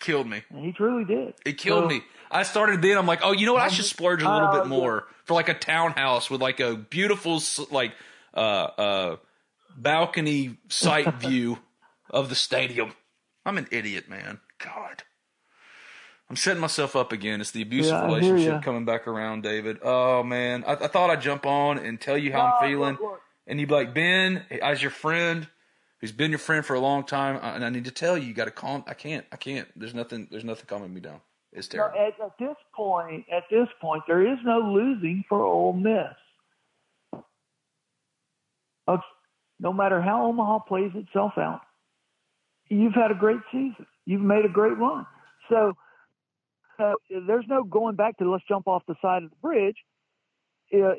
Killed 0.00 0.26
me. 0.28 0.42
and 0.50 0.64
he 0.64 0.72
truly 0.72 1.04
did. 1.04 1.34
It 1.44 1.58
killed 1.58 1.84
So, 1.84 1.88
me. 1.88 2.02
I 2.30 2.42
started 2.42 2.80
then. 2.82 2.96
I'm 2.98 3.06
like, 3.06 3.20
oh, 3.22 3.32
you 3.32 3.46
know 3.46 3.54
what? 3.54 3.62
I 3.62 3.68
should 3.68 3.84
splurge 3.84 4.22
a 4.22 4.30
little 4.30 4.48
Uh, 4.48 4.60
bit 4.60 4.66
more 4.68 5.06
for 5.24 5.34
like 5.34 5.48
a 5.48 5.54
townhouse 5.54 6.30
with 6.30 6.40
like 6.40 6.60
a 6.60 6.74
beautiful 6.76 7.40
like 7.70 7.92
uh 8.34 8.38
uh 8.40 9.16
balcony 9.76 10.56
sight 10.68 11.12
view 11.20 11.58
of 12.10 12.28
the 12.28 12.34
stadium. 12.34 12.92
I'm 13.44 13.58
an 13.58 13.68
idiot, 13.70 14.08
man. 14.08 14.40
God. 14.58 15.02
I'm 16.28 16.36
setting 16.36 16.60
myself 16.60 16.96
up 16.96 17.12
again. 17.12 17.40
It's 17.40 17.52
the 17.52 17.62
abusive 17.62 17.92
Yeah, 17.92 18.04
relationship 18.06 18.62
coming 18.62 18.84
back 18.84 19.06
around, 19.06 19.42
David. 19.42 19.78
Oh 19.82 20.22
man, 20.24 20.64
I, 20.66 20.72
I 20.72 20.86
thought 20.88 21.10
I'd 21.10 21.20
jump 21.20 21.46
on 21.46 21.78
and 21.78 22.00
tell 22.00 22.18
you 22.18 22.32
how 22.32 22.38
No, 22.38 22.44
I'm 22.54 22.68
feeling, 22.68 22.92
look, 22.94 23.00
look. 23.00 23.20
and 23.46 23.60
you'd 23.60 23.68
be 23.68 23.74
like, 23.74 23.94
Ben, 23.94 24.44
as 24.60 24.82
your 24.82 24.90
friend, 24.90 25.46
who's 26.00 26.10
been 26.12 26.30
your 26.30 26.38
friend 26.40 26.66
for 26.66 26.74
a 26.74 26.80
long 26.80 27.04
time, 27.04 27.38
and 27.40 27.64
I 27.64 27.70
need 27.70 27.84
to 27.84 27.92
tell 27.92 28.18
you, 28.18 28.26
you 28.26 28.34
got 28.34 28.46
to 28.46 28.50
calm. 28.50 28.82
I 28.88 28.94
can't. 28.94 29.24
I 29.30 29.36
can't. 29.36 29.68
There's 29.76 29.94
nothing. 29.94 30.26
There's 30.30 30.44
nothing 30.44 30.66
calming 30.66 30.92
me 30.92 31.00
down. 31.00 31.20
It's 31.52 31.72
No, 31.72 31.88
terrible. 31.88 31.98
at, 32.00 32.20
at 32.26 32.38
this 32.38 32.56
point, 32.74 33.24
at 33.32 33.44
this 33.50 33.68
point, 33.80 34.02
there 34.08 34.26
is 34.26 34.38
no 34.44 34.58
losing 34.58 35.24
for 35.28 35.42
Ole 35.44 35.72
Miss. 35.74 37.22
Of- 38.88 39.00
no 39.58 39.72
matter 39.72 40.02
how 40.02 40.26
Omaha 40.26 40.60
plays 40.60 40.90
itself 40.94 41.32
out, 41.38 41.60
you've 42.68 42.92
had 42.94 43.10
a 43.10 43.14
great 43.14 43.40
season. 43.50 43.86
You've 44.04 44.20
made 44.20 44.44
a 44.44 44.48
great 44.48 44.76
run. 44.76 45.06
So 45.48 45.72
uh, 46.78 46.92
there's 47.26 47.44
no 47.48 47.64
going 47.64 47.96
back 47.96 48.18
to 48.18 48.30
let's 48.30 48.44
jump 48.48 48.68
off 48.68 48.82
the 48.88 48.94
side 49.02 49.22
of 49.24 49.30
the 49.30 49.36
bridge. 49.42 49.76
Uh, 50.74 50.94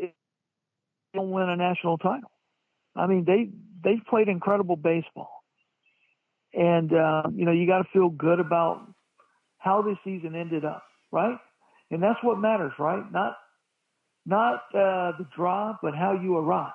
don't 1.14 1.32
win 1.32 1.50
a 1.50 1.56
national 1.56 1.98
title. 1.98 2.32
I 2.96 3.08
mean, 3.08 3.26
they 3.26 3.50
they've 3.84 4.04
played 4.10 4.28
incredible 4.28 4.76
baseball, 4.76 5.44
and 6.54 6.92
uh, 6.94 7.24
you 7.34 7.46
know 7.46 7.52
you 7.52 7.68
got 7.68 7.80
to 7.80 7.90
feel 7.94 8.10
good 8.10 8.40
about 8.40 8.88
how 9.60 9.82
this 9.82 9.98
season 10.04 10.36
ended 10.36 10.66
up, 10.66 10.84
right? 11.12 11.38
And 11.92 12.02
that's 12.04 12.20
what 12.24 12.40
matters, 12.40 12.74
right? 12.80 13.04
Not 13.12 13.38
not 14.26 14.56
uh, 14.76 15.14
the 15.18 15.28
drive, 15.36 15.76
but 15.82 15.96
how 15.96 16.14
you 16.22 16.38
arrive 16.38 16.74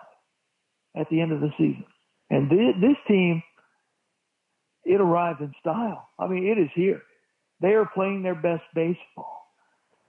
at 0.96 1.08
the 1.10 1.20
end 1.20 1.32
of 1.32 1.40
the 1.40 1.50
season. 1.58 1.84
And 2.30 2.48
thi- 2.48 2.72
this 2.80 2.96
team, 3.08 3.42
it 4.84 5.00
arrived 5.00 5.40
in 5.40 5.52
style. 5.60 6.08
I 6.18 6.28
mean, 6.28 6.46
it 6.46 6.58
is 6.58 6.70
here. 6.74 7.02
They 7.62 7.74
are 7.74 7.88
playing 7.94 8.22
their 8.22 8.34
best 8.34 8.64
baseball, 8.74 9.46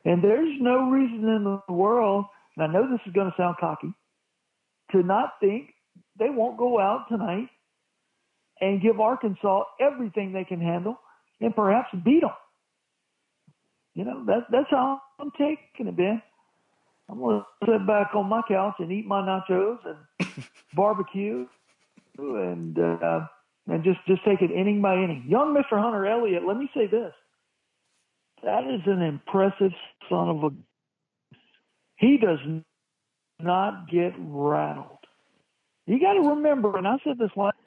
and 0.04 0.24
there's 0.24 0.60
no 0.60 0.89
reason 0.89 1.24
in 1.30 1.44
the 1.68 1.74
world. 1.74 2.26
And 2.58 2.66
I 2.66 2.74
know 2.74 2.89
this 2.92 3.00
is 3.06 3.13
going 3.13 3.30
to 3.30 3.38
sound 3.38 3.56
cocky, 3.60 3.94
to 4.92 5.04
not 5.04 5.34
think 5.39 5.70
they 6.20 6.30
won't 6.30 6.58
go 6.58 6.80
out 6.80 7.06
tonight 7.10 7.50
and 8.60 8.82
give 8.82 9.00
Arkansas 9.00 9.63
everything 9.80 10.34
they 10.34 10.44
can 10.44 10.60
handle 10.60 10.98
and 11.42 11.56
perhaps 11.56 11.89
beat 12.04 12.22
them. 12.22 12.32
You 13.94 14.06
know, 14.06 14.26
that, 14.26 14.48
that's 14.52 14.70
how 14.72 15.00
I'm 15.20 15.32
taking 15.32 15.88
it, 15.88 15.96
Ben. 15.96 16.22
I'm 17.10 17.20
gonna 17.20 17.46
sit 17.66 17.86
back 17.86 18.12
on 18.16 18.28
my 18.28 18.42
couch 18.48 18.76
and 18.80 18.92
eat 18.92 19.06
my 19.06 19.22
nachos 19.22 19.78
and 19.86 20.34
barbecue 20.74 21.46
and 22.18 22.80
uh, 22.80 23.28
and 23.68 23.84
just 23.84 24.00
just 24.08 24.24
take 24.26 24.42
it 24.42 24.52
inning 24.52 24.82
by 24.82 24.96
inning. 24.96 25.26
Young 25.28 25.54
Mr. 25.54 25.80
Hunter 25.82 26.08
Elliott. 26.08 26.44
Let 26.48 26.58
me 26.58 26.70
say 26.74 26.88
this: 26.88 27.13
that 28.43 28.63
is 28.65 28.82
an 28.86 29.01
impressive 29.01 29.71
son 30.10 30.29
of 30.29 30.43
a. 30.43 30.49
He 31.97 32.17
does 32.17 32.39
not 33.39 33.89
get 33.89 34.13
rattled. 34.17 34.97
You 35.86 35.99
got 35.99 36.13
to 36.13 36.29
remember, 36.29 36.77
and 36.77 36.88
I 36.88 36.97
said 37.03 37.17
this 37.17 37.32
last, 37.36 37.58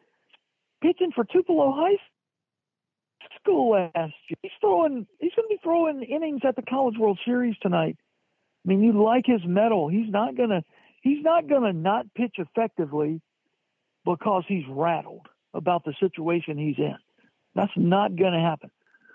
pitching 0.83 1.13
for 1.15 1.25
Tupelo 1.25 1.73
High 1.73 1.97
School 3.41 3.73
last 3.73 4.15
year. 4.29 4.37
He's 4.43 4.53
throwing. 4.61 5.07
He's 5.21 5.33
going 5.35 5.49
to 5.49 5.55
be 5.55 5.61
throwing 5.63 6.03
innings 6.03 6.41
at 6.47 6.57
the 6.57 6.63
College 6.63 6.97
World 6.99 7.19
Series 7.25 7.57
tonight. 7.63 7.97
I 8.65 8.69
mean, 8.69 8.83
you 8.83 9.01
like 9.03 9.25
his 9.27 9.41
mettle. 9.47 9.89
He's 9.89 10.11
not 10.11 10.37
gonna. 10.37 10.63
He's 11.03 11.23
not 11.23 11.49
gonna 11.49 11.73
not 11.73 12.07
pitch 12.15 12.37
effectively 12.39 13.21
because 14.05 14.45
he's 14.49 14.65
rattled 14.69 15.27
about 15.53 15.85
the 15.85 15.95
situation 16.01 16.57
he's 16.57 16.79
in. 16.79 16.97
That's 17.55 17.73
not 17.77 18.17
going 18.17 18.33
to 18.33 18.41
happen. 18.41 18.71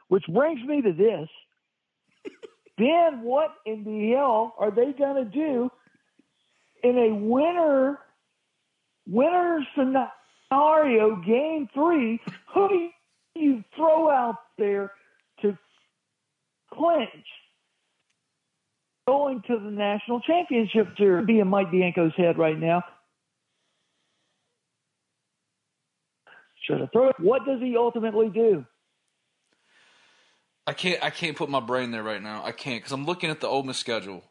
Which 0.09 0.25
brings 0.27 0.61
me 0.67 0.81
to 0.81 0.91
this. 0.91 1.29
Then 2.77 3.21
what 3.21 3.51
in 3.65 3.83
the 3.83 4.15
hell 4.15 4.55
are 4.59 4.71
they 4.71 4.91
going 4.97 5.23
to 5.23 5.29
do 5.29 5.69
in 6.83 6.97
a 6.97 7.13
winner 7.15 7.99
winner 9.07 9.59
scenario 9.75 11.15
game 11.25 11.67
three? 11.73 12.19
Who 12.53 12.69
do 12.69 12.89
you 13.35 13.63
throw 13.75 14.09
out 14.09 14.37
there 14.57 14.91
to 15.41 15.57
clinch 16.73 17.09
going 19.07 19.41
to 19.47 19.59
the 19.59 19.71
national 19.71 20.21
championship 20.21 20.95
To 20.97 21.23
Be 21.25 21.39
in 21.39 21.47
Mike 21.47 21.71
Bianco's 21.71 22.13
head 22.15 22.37
right 22.37 22.57
now. 22.57 22.83
Should 26.65 26.79
have 26.79 26.91
thrown 26.93 27.09
it. 27.09 27.19
What 27.19 27.45
does 27.45 27.59
he 27.59 27.75
ultimately 27.75 28.29
do? 28.29 28.65
I 30.71 30.73
can't. 30.73 31.03
I 31.03 31.09
can't 31.09 31.35
put 31.35 31.49
my 31.49 31.59
brain 31.59 31.91
there 31.91 32.01
right 32.01 32.23
now. 32.23 32.45
I 32.45 32.53
can't 32.53 32.81
because 32.81 32.93
I'm 32.93 33.05
looking 33.05 33.29
at 33.29 33.41
the 33.41 33.47
Ole 33.47 33.63
Miss 33.63 33.77
schedule. 33.77 34.23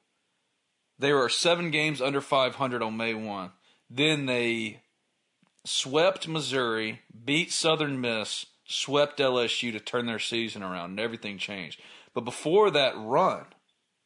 There 0.99 1.23
are 1.23 1.29
seven 1.29 1.71
games 1.71 2.01
under 2.01 2.23
500 2.23 2.83
on 2.83 2.97
May 2.97 3.13
one. 3.13 3.51
Then 3.91 4.25
they 4.25 4.81
swept 5.67 6.29
Missouri, 6.29 7.03
beat 7.27 7.53
Southern 7.53 8.01
Miss, 8.01 8.47
swept 8.65 9.19
LSU 9.19 9.71
to 9.73 9.81
turn 9.81 10.07
their 10.07 10.19
season 10.19 10.63
around, 10.63 10.93
and 10.93 11.01
everything 11.01 11.37
changed. 11.37 11.79
But 12.15 12.25
before 12.25 12.71
that 12.71 12.95
run, 12.97 13.45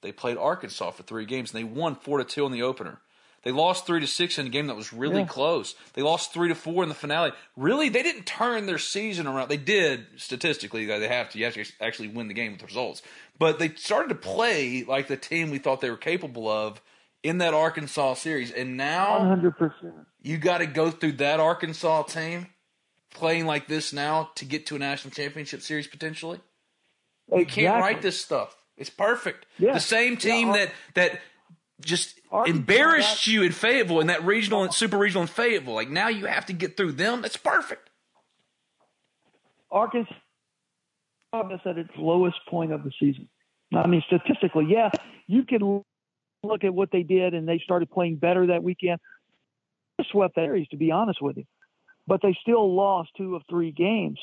they 0.02 0.10
played 0.10 0.36
Arkansas 0.36 0.90
for 0.90 1.04
three 1.04 1.26
games, 1.26 1.54
and 1.54 1.60
they 1.60 1.72
won 1.72 1.94
four 1.94 2.18
to 2.18 2.24
two 2.24 2.44
in 2.46 2.50
the 2.50 2.62
opener. 2.62 3.00
They 3.44 3.52
lost 3.52 3.86
three 3.86 4.00
to 4.00 4.06
six 4.06 4.38
in 4.38 4.46
a 4.46 4.50
game 4.50 4.66
that 4.68 4.76
was 4.76 4.92
really 4.92 5.20
yeah. 5.20 5.26
close. 5.26 5.74
They 5.92 6.02
lost 6.02 6.32
three 6.32 6.48
to 6.48 6.54
four 6.54 6.82
in 6.82 6.88
the 6.88 6.94
finale. 6.94 7.32
Really, 7.56 7.90
they 7.90 8.02
didn't 8.02 8.24
turn 8.24 8.66
their 8.66 8.78
season 8.78 9.26
around. 9.26 9.48
They 9.48 9.58
did 9.58 10.06
statistically. 10.16 10.86
They 10.86 11.08
have 11.08 11.30
to. 11.30 11.38
You 11.38 11.44
have 11.44 11.54
to 11.54 11.64
actually 11.80 12.08
win 12.08 12.28
the 12.28 12.34
game 12.34 12.52
with 12.52 12.60
the 12.60 12.66
results. 12.66 13.02
But 13.38 13.58
they 13.58 13.68
started 13.74 14.08
to 14.08 14.14
play 14.14 14.84
like 14.84 15.08
the 15.08 15.16
team 15.16 15.50
we 15.50 15.58
thought 15.58 15.80
they 15.80 15.90
were 15.90 15.96
capable 15.96 16.48
of 16.48 16.80
in 17.22 17.38
that 17.38 17.54
Arkansas 17.54 18.14
series. 18.14 18.50
And 18.50 18.76
now, 18.76 19.18
100%. 19.18 19.92
You 20.22 20.38
got 20.38 20.58
to 20.58 20.66
go 20.66 20.90
through 20.90 21.12
that 21.12 21.38
Arkansas 21.38 22.04
team 22.04 22.46
playing 23.12 23.46
like 23.46 23.68
this 23.68 23.92
now 23.92 24.30
to 24.36 24.44
get 24.44 24.66
to 24.66 24.76
a 24.76 24.78
national 24.78 25.12
championship 25.12 25.62
series 25.62 25.86
potentially. 25.86 26.40
Exactly. 27.28 27.40
You 27.40 27.46
can't 27.46 27.82
write 27.82 28.02
this 28.02 28.20
stuff. 28.20 28.56
It's 28.76 28.90
perfect. 28.90 29.46
Yeah. 29.58 29.74
The 29.74 29.80
same 29.80 30.16
team 30.16 30.48
yeah. 30.48 30.52
that 30.54 30.72
that 30.94 31.20
just 31.80 32.20
Arkansas 32.30 32.58
embarrassed 32.58 33.26
you 33.26 33.42
in 33.42 33.52
Fayetteville 33.52 34.00
in 34.00 34.06
that 34.06 34.24
regional 34.24 34.62
and 34.62 34.72
super 34.72 34.96
regional 34.96 35.22
in 35.22 35.28
Fayetteville. 35.28 35.74
Like 35.74 35.90
now 35.90 36.08
you 36.08 36.26
have 36.26 36.46
to 36.46 36.52
get 36.52 36.76
through 36.76 36.92
them. 36.92 37.22
That's 37.22 37.36
perfect. 37.36 37.90
Arkansas 39.70 40.14
is 41.34 41.60
at 41.66 41.78
its 41.78 41.90
lowest 41.96 42.38
point 42.48 42.72
of 42.72 42.84
the 42.84 42.92
season. 43.00 43.28
I 43.72 43.88
mean, 43.88 44.02
statistically, 44.06 44.66
yeah, 44.68 44.90
you 45.26 45.44
can 45.44 45.82
look 46.44 46.62
at 46.62 46.72
what 46.72 46.90
they 46.92 47.02
did 47.02 47.34
and 47.34 47.48
they 47.48 47.60
started 47.64 47.90
playing 47.90 48.16
better 48.16 48.46
that 48.48 48.62
weekend. 48.62 49.00
They 49.98 50.04
swept 50.12 50.38
areas, 50.38 50.68
to 50.68 50.76
be 50.76 50.92
honest 50.92 51.20
with 51.20 51.36
you, 51.38 51.44
but 52.06 52.20
they 52.22 52.36
still 52.40 52.72
lost 52.72 53.10
two 53.16 53.34
of 53.34 53.42
three 53.50 53.72
games. 53.72 54.20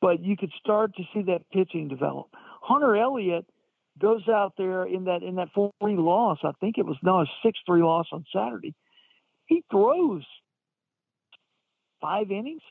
But 0.00 0.22
you 0.22 0.36
could 0.36 0.52
start 0.60 0.94
to 0.96 1.02
see 1.12 1.22
that 1.22 1.42
pitching 1.52 1.88
develop. 1.88 2.28
Hunter 2.62 2.96
Elliott– 2.96 3.46
goes 3.98 4.22
out 4.28 4.54
there 4.56 4.84
in 4.84 5.04
that 5.04 5.22
in 5.22 5.36
that 5.36 5.48
four 5.54 5.72
three 5.80 5.96
loss. 5.96 6.38
I 6.42 6.52
think 6.60 6.78
it 6.78 6.86
was 6.86 6.96
no 7.02 7.20
a 7.20 7.26
six 7.42 7.58
three 7.66 7.82
loss 7.82 8.06
on 8.12 8.24
Saturday. 8.34 8.74
He 9.46 9.64
throws 9.70 10.24
five 12.00 12.30
innings, 12.30 12.62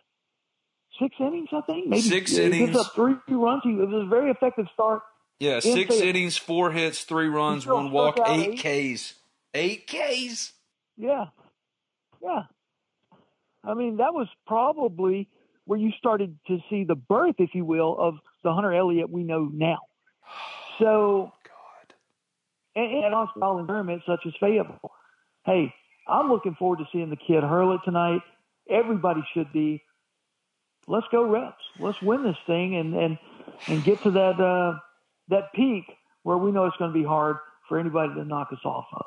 six 0.99 1.15
innings, 1.19 1.49
I 1.51 1.61
think. 1.61 1.87
Maybe 1.87 2.01
six 2.01 2.31
he 2.31 2.43
innings. 2.43 2.67
Gives 2.67 2.77
up 2.77 2.93
three 2.93 3.15
runs. 3.29 3.61
He, 3.63 3.71
it 3.71 3.87
was 3.87 4.05
a 4.05 4.09
very 4.09 4.31
effective 4.31 4.65
start. 4.73 5.01
Yeah, 5.39 5.59
six 5.59 5.95
innings, 5.95 6.37
four 6.37 6.71
hits, 6.71 7.03
three 7.03 7.27
runs, 7.27 7.65
one 7.67 7.91
walk, 7.91 8.19
eight, 8.27 8.65
eight 8.65 8.95
Ks. 8.95 9.13
Eight 9.53 9.87
Ks. 9.87 10.53
Yeah, 10.97 11.25
yeah. 12.21 12.43
I 13.63 13.73
mean, 13.73 13.97
that 13.97 14.13
was 14.13 14.27
probably 14.47 15.29
where 15.65 15.77
you 15.77 15.91
started 15.97 16.37
to 16.47 16.59
see 16.69 16.85
the 16.85 16.95
birth, 16.95 17.35
if 17.39 17.51
you 17.53 17.65
will, 17.65 17.95
of 17.99 18.15
the 18.43 18.53
Hunter 18.53 18.73
Elliott 18.73 19.09
we 19.09 19.23
know 19.23 19.49
now. 19.51 19.79
So, 20.79 21.31
God. 21.43 21.95
And, 22.75 23.05
and 23.05 23.15
on 23.15 23.29
small 23.35 23.59
environments 23.59 24.05
such 24.05 24.21
as 24.25 24.33
Fayetteville. 24.39 24.91
Hey, 25.45 25.73
I'm 26.07 26.29
looking 26.29 26.55
forward 26.55 26.79
to 26.79 26.85
seeing 26.91 27.09
the 27.09 27.15
kid 27.15 27.43
hurl 27.43 27.73
it 27.75 27.81
tonight. 27.85 28.21
Everybody 28.69 29.21
should 29.33 29.51
be. 29.53 29.83
Let's 30.87 31.07
go 31.11 31.23
Rebs. 31.23 31.55
Let's 31.79 32.01
win 32.01 32.23
this 32.23 32.37
thing 32.45 32.77
and 32.77 32.93
and 32.95 33.17
and 33.67 33.83
get 33.83 34.01
to 34.03 34.11
that 34.11 34.39
uh, 34.39 34.79
that 35.29 35.51
peak 35.53 35.83
where 36.23 36.37
we 36.37 36.51
know 36.51 36.65
it's 36.65 36.77
going 36.77 36.91
to 36.91 36.97
be 36.97 37.05
hard 37.05 37.37
for 37.67 37.79
anybody 37.79 38.13
to 38.13 38.23
knock 38.23 38.49
us 38.51 38.59
off 38.63 38.85
of. 38.93 39.05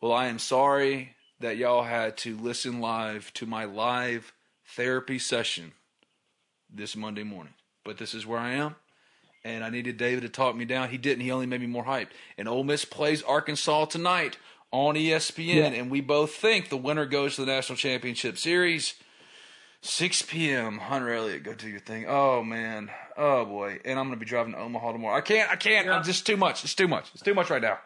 Well, 0.00 0.12
I 0.12 0.26
am 0.26 0.38
sorry 0.38 1.14
that 1.40 1.56
y'all 1.56 1.82
had 1.82 2.16
to 2.18 2.36
listen 2.36 2.80
live 2.80 3.32
to 3.34 3.46
my 3.46 3.64
live 3.64 4.32
therapy 4.64 5.18
session 5.18 5.72
this 6.72 6.94
Monday 6.94 7.24
morning, 7.24 7.54
but 7.84 7.98
this 7.98 8.14
is 8.14 8.26
where 8.26 8.38
I 8.38 8.52
am 8.52 8.76
and 9.44 9.64
I 9.64 9.70
needed 9.70 9.96
David 9.96 10.22
to 10.22 10.28
talk 10.28 10.54
me 10.54 10.64
down. 10.64 10.90
He 10.90 10.98
didn't. 10.98 11.22
He 11.22 11.30
only 11.30 11.46
made 11.46 11.60
me 11.60 11.66
more 11.66 11.84
hyped. 11.84 12.08
And 12.36 12.48
Ole 12.48 12.64
Miss 12.64 12.84
plays 12.84 13.22
Arkansas 13.22 13.86
tonight 13.86 14.36
on 14.72 14.94
ESPN, 14.94 15.54
yeah. 15.54 15.66
and 15.66 15.90
we 15.90 16.00
both 16.00 16.32
think 16.32 16.68
the 16.68 16.76
winner 16.76 17.06
goes 17.06 17.36
to 17.36 17.44
the 17.44 17.52
national 17.52 17.76
championship 17.76 18.38
series. 18.38 18.94
6 19.82 20.22
p.m. 20.22 20.78
Hunter 20.78 21.12
Elliott, 21.12 21.42
go 21.42 21.54
do 21.54 21.68
your 21.68 21.80
thing. 21.80 22.04
Oh 22.06 22.42
man, 22.42 22.90
oh 23.16 23.46
boy, 23.46 23.80
and 23.84 23.98
I'm 23.98 24.06
gonna 24.06 24.18
be 24.18 24.26
driving 24.26 24.52
to 24.52 24.58
Omaha 24.58 24.92
tomorrow. 24.92 25.16
I 25.16 25.22
can't, 25.22 25.50
I 25.50 25.56
can't. 25.56 25.86
Yeah. 25.86 25.96
I'm 25.96 26.04
just 26.04 26.26
too 26.26 26.36
much. 26.36 26.62
It's 26.64 26.74
too 26.74 26.86
much. 26.86 27.08
It's 27.14 27.22
too 27.22 27.34
much 27.34 27.48
right 27.48 27.62
now. 27.62 27.78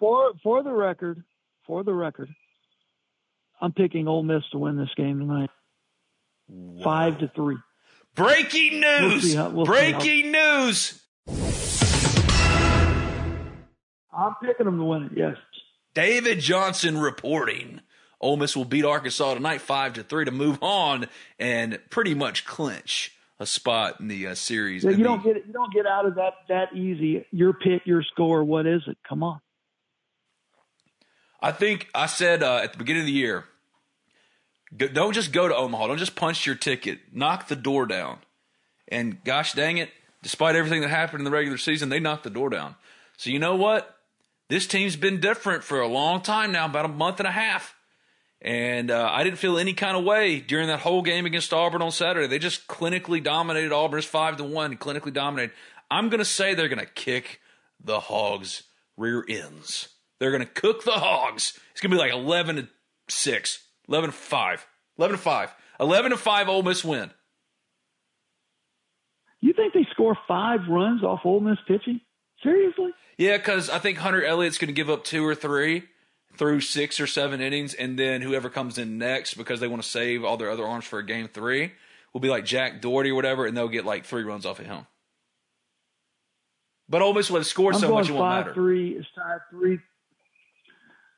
For 0.00 0.32
for 0.42 0.62
the 0.64 0.72
record, 0.72 1.22
for 1.66 1.84
the 1.84 1.94
record, 1.94 2.28
I'm 3.60 3.72
picking 3.72 4.08
Ole 4.08 4.24
Miss 4.24 4.42
to 4.50 4.58
win 4.58 4.76
this 4.76 4.90
game 4.96 5.20
tonight. 5.20 5.50
Wow. 6.48 6.82
Five 6.82 7.18
to 7.20 7.30
three. 7.36 7.56
Breaking 8.18 8.80
news! 8.80 9.34
We'll 9.34 9.50
we'll 9.52 9.64
Breaking 9.64 10.32
news! 10.32 11.00
I'm 14.18 14.34
picking 14.42 14.66
them 14.66 14.78
to 14.78 14.84
win 14.84 15.04
it. 15.04 15.12
Yes. 15.14 15.36
David 15.94 16.40
Johnson 16.40 16.98
reporting. 16.98 17.80
Ole 18.20 18.36
Miss 18.36 18.56
will 18.56 18.64
beat 18.64 18.84
Arkansas 18.84 19.34
tonight, 19.34 19.60
five 19.60 19.92
to 19.92 20.02
three, 20.02 20.24
to 20.24 20.32
move 20.32 20.58
on 20.60 21.06
and 21.38 21.78
pretty 21.90 22.14
much 22.14 22.44
clinch 22.44 23.14
a 23.38 23.46
spot 23.46 24.00
in 24.00 24.08
the 24.08 24.26
uh, 24.26 24.34
series. 24.34 24.82
Yeah, 24.82 24.90
you 24.90 25.04
don't 25.04 25.22
get 25.22 25.36
you 25.46 25.52
don't 25.52 25.72
get 25.72 25.86
out 25.86 26.04
of 26.04 26.16
that 26.16 26.32
that 26.48 26.74
easy. 26.74 27.24
Your 27.30 27.52
pick, 27.52 27.82
your 27.86 28.02
score. 28.02 28.42
What 28.42 28.66
is 28.66 28.82
it? 28.88 28.98
Come 29.08 29.22
on. 29.22 29.40
I 31.40 31.52
think 31.52 31.88
I 31.94 32.06
said 32.06 32.42
uh, 32.42 32.56
at 32.64 32.72
the 32.72 32.78
beginning 32.78 33.02
of 33.02 33.06
the 33.06 33.12
year 33.12 33.44
don't 34.76 35.14
just 35.14 35.32
go 35.32 35.48
to 35.48 35.56
Omaha. 35.56 35.88
Don't 35.88 35.98
just 35.98 36.16
punch 36.16 36.46
your 36.46 36.54
ticket. 36.54 36.98
Knock 37.12 37.48
the 37.48 37.56
door 37.56 37.86
down. 37.86 38.18
And 38.88 39.22
gosh 39.24 39.52
dang 39.52 39.78
it, 39.78 39.90
despite 40.22 40.56
everything 40.56 40.80
that 40.80 40.88
happened 40.88 41.20
in 41.20 41.24
the 41.24 41.30
regular 41.30 41.58
season, 41.58 41.88
they 41.88 42.00
knocked 42.00 42.24
the 42.24 42.30
door 42.30 42.50
down. 42.50 42.74
So 43.16 43.30
you 43.30 43.38
know 43.38 43.56
what? 43.56 43.96
This 44.48 44.66
team's 44.66 44.96
been 44.96 45.20
different 45.20 45.62
for 45.62 45.80
a 45.80 45.88
long 45.88 46.22
time 46.22 46.52
now, 46.52 46.66
about 46.66 46.86
a 46.86 46.88
month 46.88 47.20
and 47.20 47.28
a 47.28 47.32
half. 47.32 47.74
And 48.40 48.90
uh, 48.90 49.10
I 49.10 49.24
didn't 49.24 49.38
feel 49.38 49.58
any 49.58 49.74
kind 49.74 49.96
of 49.96 50.04
way 50.04 50.38
during 50.40 50.68
that 50.68 50.80
whole 50.80 51.02
game 51.02 51.26
against 51.26 51.52
Auburn 51.52 51.82
on 51.82 51.90
Saturday. 51.90 52.28
They 52.28 52.38
just 52.38 52.68
clinically 52.68 53.22
dominated 53.22 53.72
Auburn's 53.72 54.04
five 54.04 54.36
to 54.36 54.44
one. 54.44 54.76
Clinically 54.76 55.12
dominated. 55.12 55.52
I'm 55.90 56.08
going 56.08 56.20
to 56.20 56.24
say 56.24 56.54
they're 56.54 56.68
going 56.68 56.78
to 56.78 56.86
kick 56.86 57.40
the 57.82 57.98
Hogs' 58.00 58.62
rear 58.96 59.24
ends. 59.28 59.88
They're 60.18 60.30
going 60.30 60.46
to 60.46 60.52
cook 60.52 60.84
the 60.84 60.92
Hogs. 60.92 61.58
It's 61.72 61.80
going 61.80 61.90
to 61.90 61.96
be 61.96 62.00
like 62.00 62.12
eleven 62.12 62.56
to 62.56 62.68
six. 63.08 63.64
11 63.88 64.10
to 64.10 64.16
5. 64.16 64.66
11 64.98 65.16
to 65.16 65.22
5. 65.22 65.54
11 65.80 66.10
to 66.10 66.16
5 66.16 66.48
Ole 66.48 66.62
Miss 66.62 66.84
win. 66.84 67.10
You 69.40 69.52
think 69.52 69.72
they 69.72 69.86
score 69.92 70.16
five 70.26 70.60
runs 70.68 71.04
off 71.04 71.20
Ole 71.24 71.40
Miss 71.40 71.58
pitching? 71.66 72.00
Seriously? 72.42 72.90
Yeah, 73.16 73.36
because 73.36 73.70
I 73.70 73.78
think 73.78 73.98
Hunter 73.98 74.24
Elliott's 74.24 74.58
going 74.58 74.68
to 74.68 74.72
give 74.72 74.90
up 74.90 75.04
two 75.04 75.24
or 75.24 75.34
three 75.34 75.84
through 76.36 76.60
six 76.60 77.00
or 77.00 77.06
seven 77.06 77.40
innings, 77.40 77.74
and 77.74 77.98
then 77.98 78.20
whoever 78.22 78.48
comes 78.48 78.78
in 78.78 78.98
next, 78.98 79.34
because 79.34 79.60
they 79.60 79.68
want 79.68 79.82
to 79.82 79.88
save 79.88 80.24
all 80.24 80.36
their 80.36 80.50
other 80.50 80.66
arms 80.66 80.84
for 80.84 80.98
a 80.98 81.04
game 81.06 81.28
three, 81.28 81.72
will 82.12 82.20
be 82.20 82.28
like 82.28 82.44
Jack 82.44 82.80
Dougherty 82.80 83.10
or 83.10 83.14
whatever, 83.14 83.46
and 83.46 83.56
they'll 83.56 83.68
get 83.68 83.84
like 83.84 84.04
three 84.04 84.22
runs 84.24 84.44
off 84.46 84.58
of 84.60 84.66
him. 84.66 84.86
But 86.88 87.02
Ole 87.02 87.14
Miss 87.14 87.30
will 87.30 87.38
have 87.38 87.46
scored 87.46 87.74
I'm 87.74 87.80
so 87.80 87.92
much 87.92 88.08
it 88.08 88.12
won't 88.12 88.22
five 88.22 88.46
matter. 88.46 88.54
three. 88.54 88.90
It's 88.90 89.06
tied 89.14 89.38
three. 89.50 89.78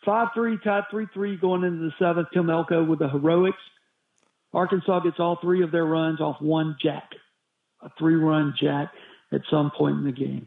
Five 0.05 0.29
three 0.35 0.59
tied 0.65 0.85
three 0.91 1.07
three 1.13 1.37
going 1.37 1.63
into 1.65 1.85
the 1.85 1.93
seventh. 1.99 2.29
Tim 2.33 2.49
Elko 2.49 2.85
with 2.85 3.01
the 3.01 3.09
heroics. 3.09 3.59
Arkansas 4.53 5.01
gets 5.01 5.21
all 5.21 5.39
three 5.41 5.63
of 5.63 5.71
their 5.71 5.85
runs 5.85 6.21
off 6.21 6.41
one 6.41 6.77
jack, 6.83 7.11
a 7.83 7.91
three 7.99 8.15
run 8.17 8.55
jack 8.61 8.93
at 9.33 9.43
some 9.51 9.71
point 9.77 9.99
in 9.99 10.05
the 10.05 10.13
game. 10.13 10.47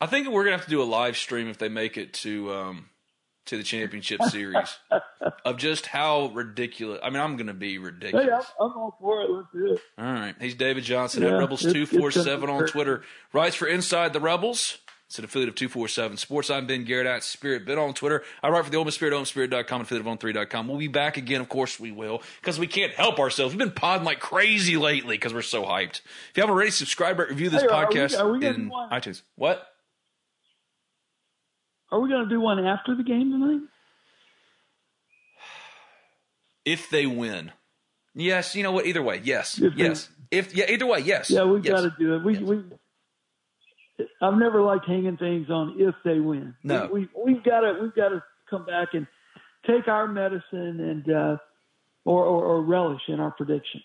I 0.00 0.06
think 0.06 0.28
we're 0.28 0.44
gonna 0.44 0.56
have 0.56 0.64
to 0.64 0.70
do 0.70 0.82
a 0.82 0.84
live 0.84 1.16
stream 1.16 1.48
if 1.48 1.58
they 1.58 1.68
make 1.68 1.96
it 1.96 2.12
to 2.14 2.52
um, 2.52 2.86
to 3.46 3.56
the 3.56 3.62
championship 3.62 4.22
series 4.30 4.78
of 5.44 5.56
just 5.58 5.86
how 5.86 6.26
ridiculous. 6.34 7.00
I 7.02 7.10
mean, 7.10 7.20
I'm 7.20 7.36
gonna 7.36 7.52
be 7.54 7.78
ridiculous. 7.78 8.26
Hey, 8.26 8.32
I'm, 8.32 8.70
I'm 8.70 8.76
all 8.78 8.96
for 9.00 9.22
it. 9.22 9.30
Let's 9.30 9.48
do 9.52 9.72
it. 9.74 9.80
All 9.98 10.04
right. 10.04 10.34
He's 10.40 10.54
David 10.54 10.84
Johnson 10.84 11.22
Yeah, 11.22 11.30
at 11.30 11.38
Rebels 11.38 11.62
two 11.62 11.86
four 11.86 12.10
seven 12.10 12.48
on. 12.48 12.66
Twitter. 12.66 13.02
Writes 13.32 13.56
for 13.56 13.66
Inside 13.66 14.12
the 14.12 14.20
Rebels. 14.20 14.78
It's 15.12 15.18
an 15.18 15.26
affiliate 15.26 15.50
of 15.50 15.56
247 15.56 16.16
Sports. 16.16 16.48
I'm 16.48 16.66
Ben 16.66 16.84
Garrett 16.84 17.06
at 17.06 17.22
Spirit 17.22 17.66
Bit 17.66 17.76
on 17.76 17.92
Twitter. 17.92 18.22
I 18.42 18.48
write 18.48 18.64
for 18.64 18.70
the 18.70 18.82
Miss 18.82 18.94
Spirit, 18.94 19.12
and 19.12 19.20
affiliate 19.20 19.52
of 19.52 20.06
On3.com. 20.06 20.68
We'll 20.68 20.78
be 20.78 20.88
back 20.88 21.18
again. 21.18 21.42
Of 21.42 21.50
course 21.50 21.78
we 21.78 21.90
will, 21.90 22.22
because 22.40 22.58
we 22.58 22.66
can't 22.66 22.94
help 22.94 23.18
ourselves. 23.18 23.52
We've 23.52 23.58
been 23.58 23.72
podding 23.72 24.06
like 24.06 24.20
crazy 24.20 24.78
lately 24.78 25.16
because 25.18 25.34
we're 25.34 25.42
so 25.42 25.64
hyped. 25.64 26.00
If 26.00 26.30
you 26.36 26.40
haven't 26.40 26.54
already, 26.54 26.70
subscribe, 26.70 27.18
review 27.18 27.50
this 27.50 27.60
Hey, 27.60 27.68
are 27.68 27.86
we- 27.90 27.94
podcast 27.94 28.18
are 28.18 28.32
we 28.32 28.46
in 28.46 28.70
one? 28.70 28.88
iTunes. 28.88 29.20
What? 29.36 29.66
Are 31.90 32.00
we 32.00 32.08
going 32.08 32.22
to 32.26 32.30
do 32.30 32.40
one 32.40 32.64
after 32.64 32.94
the 32.96 33.02
game 33.02 33.32
tonight? 33.32 33.68
If 36.64 36.88
they 36.88 37.04
win. 37.04 37.52
Yes, 38.14 38.54
you 38.56 38.62
know 38.62 38.72
what? 38.72 38.86
Either 38.86 39.02
way, 39.02 39.20
yes. 39.22 39.58
If 39.60 39.74
they- 39.76 39.84
yes. 39.88 40.08
If 40.30 40.54
yeah, 40.56 40.70
either 40.70 40.86
way, 40.86 41.00
yes. 41.00 41.28
Yeah, 41.28 41.44
we've 41.44 41.62
yes. 41.62 41.82
got 41.82 41.82
to 41.82 41.94
do 42.02 42.14
it. 42.14 42.24
We, 42.24 42.32
Yes. 42.32 42.42
we, 42.42 42.62
I've 44.20 44.38
never 44.38 44.62
liked 44.62 44.86
hanging 44.86 45.16
things 45.16 45.48
on 45.50 45.76
if 45.78 45.94
they 46.04 46.18
win. 46.20 46.54
No. 46.62 46.88
we, 46.92 47.08
we 47.24 47.34
we've 47.34 47.44
got 47.44 47.60
to 47.60 47.78
we've 47.80 47.94
got 47.94 48.08
to 48.10 48.22
come 48.50 48.64
back 48.66 48.88
and 48.94 49.06
take 49.66 49.86
our 49.88 50.08
medicine 50.08 50.80
and 50.80 51.10
uh, 51.14 51.36
or, 52.04 52.24
or 52.24 52.44
or 52.44 52.62
relish 52.62 53.02
in 53.08 53.20
our 53.20 53.30
predictions. 53.32 53.84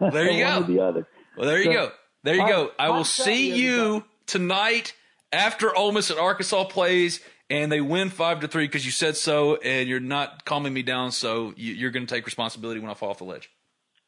There 0.00 0.30
you 0.30 0.44
go. 0.44 0.62
the 0.62 0.80
other. 0.80 1.06
Well, 1.36 1.46
there 1.48 1.58
you 1.58 1.64
So- 1.64 1.72
go. 1.72 1.92
There 2.22 2.34
you 2.34 2.42
I'll- 2.42 2.48
go. 2.66 2.70
I 2.78 2.88
will 2.88 2.96
I'll 2.98 3.04
see 3.04 3.54
you, 3.54 4.04
tonight 4.26 4.94
after 5.32 5.76
Ole 5.76 5.92
Miss 5.92 6.08
and 6.10 6.18
Arkansas 6.18 6.64
plays, 6.64 7.20
and 7.50 7.70
they 7.70 7.80
win 7.82 8.08
five 8.08 8.40
to 8.40 8.48
three 8.48 8.64
because 8.66 8.86
you 8.86 8.92
said 8.92 9.16
so, 9.16 9.56
and 9.56 9.88
you're 9.88 10.00
not 10.00 10.44
calming 10.46 10.72
me 10.72 10.82
down. 10.82 11.10
So 11.12 11.52
you, 11.56 11.74
you're 11.74 11.90
going 11.90 12.06
to 12.06 12.14
take 12.14 12.24
responsibility 12.24 12.80
when 12.80 12.90
I 12.90 12.94
fall 12.94 13.10
off 13.10 13.18
the 13.18 13.24
ledge. 13.24 13.50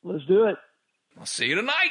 Let's 0.02 0.24
do 0.24 0.44
it. 0.44 0.56
I'll 1.18 1.26
see 1.26 1.46
you 1.46 1.56
tonight. 1.56 1.90